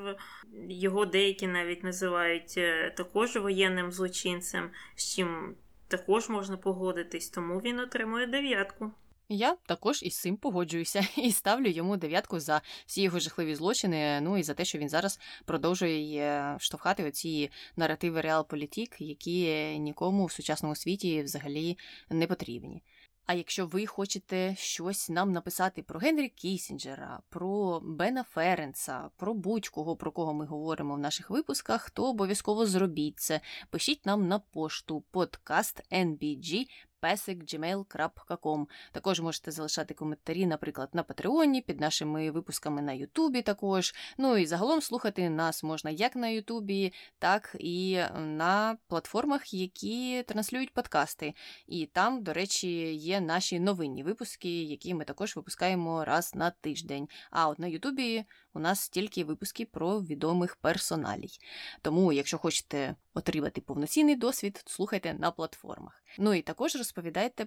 [0.69, 2.61] Його деякі навіть називають
[2.97, 5.55] також воєнним злочинцем, з чим
[5.97, 8.91] також можна погодитись, тому він отримує дев'ятку.
[9.29, 14.21] Я також із цим погоджуюся і ставлю йому дев'ятку за всі його жахливі злочини.
[14.21, 20.33] Ну і за те, що він зараз продовжує штовхати оці наративи реалполітік, які нікому в
[20.33, 21.79] сучасному світі взагалі
[22.11, 22.83] не потрібні.
[23.27, 29.97] А якщо ви хочете щось нам написати про Генрі Кісінджера, про Бена Ференса, про будь-кого,
[29.97, 33.41] про кого ми говоримо в наших випусках, то обов'язково зробіть це.
[33.71, 36.67] Пишіть нам на пошту podcast.nbg
[37.05, 38.67] pesik.gmail.com.
[38.93, 43.95] Також можете залишати коментарі, наприклад, на Патреоні, під нашими випусками на Ютубі також.
[44.19, 50.75] Ну і загалом слухати нас можна як на Ютубі, так і на платформах, які транслюють
[50.75, 51.35] подкасти.
[51.67, 57.09] І там, до речі, є наші новинні випуски, які ми також випускаємо раз на тиждень.
[57.31, 58.25] А от на Ютубі
[58.55, 61.39] у нас тільки випуски про відомих персоналій.
[61.83, 66.03] Тому, якщо хочете отримати повноцінний досвід, слухайте на платформах.
[66.19, 66.94] Ну і також розповідайте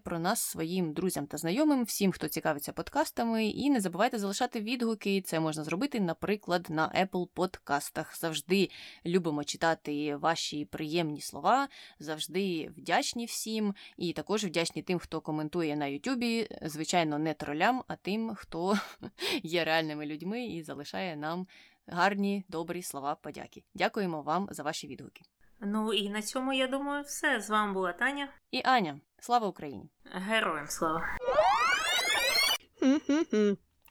[0.04, 5.22] про нас своїм друзям та знайомим, всім, хто цікавиться подкастами, і не забувайте залишати відгуки.
[5.22, 8.18] Це можна зробити, наприклад, на Apple подкастах.
[8.20, 8.70] Завжди
[9.06, 11.68] любимо читати ваші приємні слова,
[12.00, 16.48] завжди вдячні всім, і також вдячні тим, хто коментує на Ютубі.
[16.62, 18.80] Звичайно, не тролям, а тим, хто
[19.44, 21.48] є реальними людьми і залишає нам
[21.88, 23.64] гарні добрі слова подяки.
[23.76, 25.22] Дякуємо вам за ваші відгуки.
[25.60, 27.42] Ну і на цьому я думаю, все.
[27.42, 29.00] З вами була Таня і Аня.
[29.20, 29.90] Слава Україні!
[30.06, 31.18] Героям слава!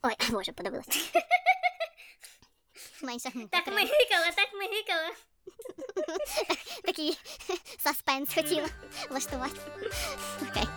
[0.02, 0.86] Ой, боже, подивилась.
[3.02, 5.14] Менше Так ми гикали, так ми гикали.
[6.84, 7.18] Такий
[7.78, 8.68] саспенс хотіла
[9.10, 9.60] влаштувати.
[10.42, 10.68] Окей.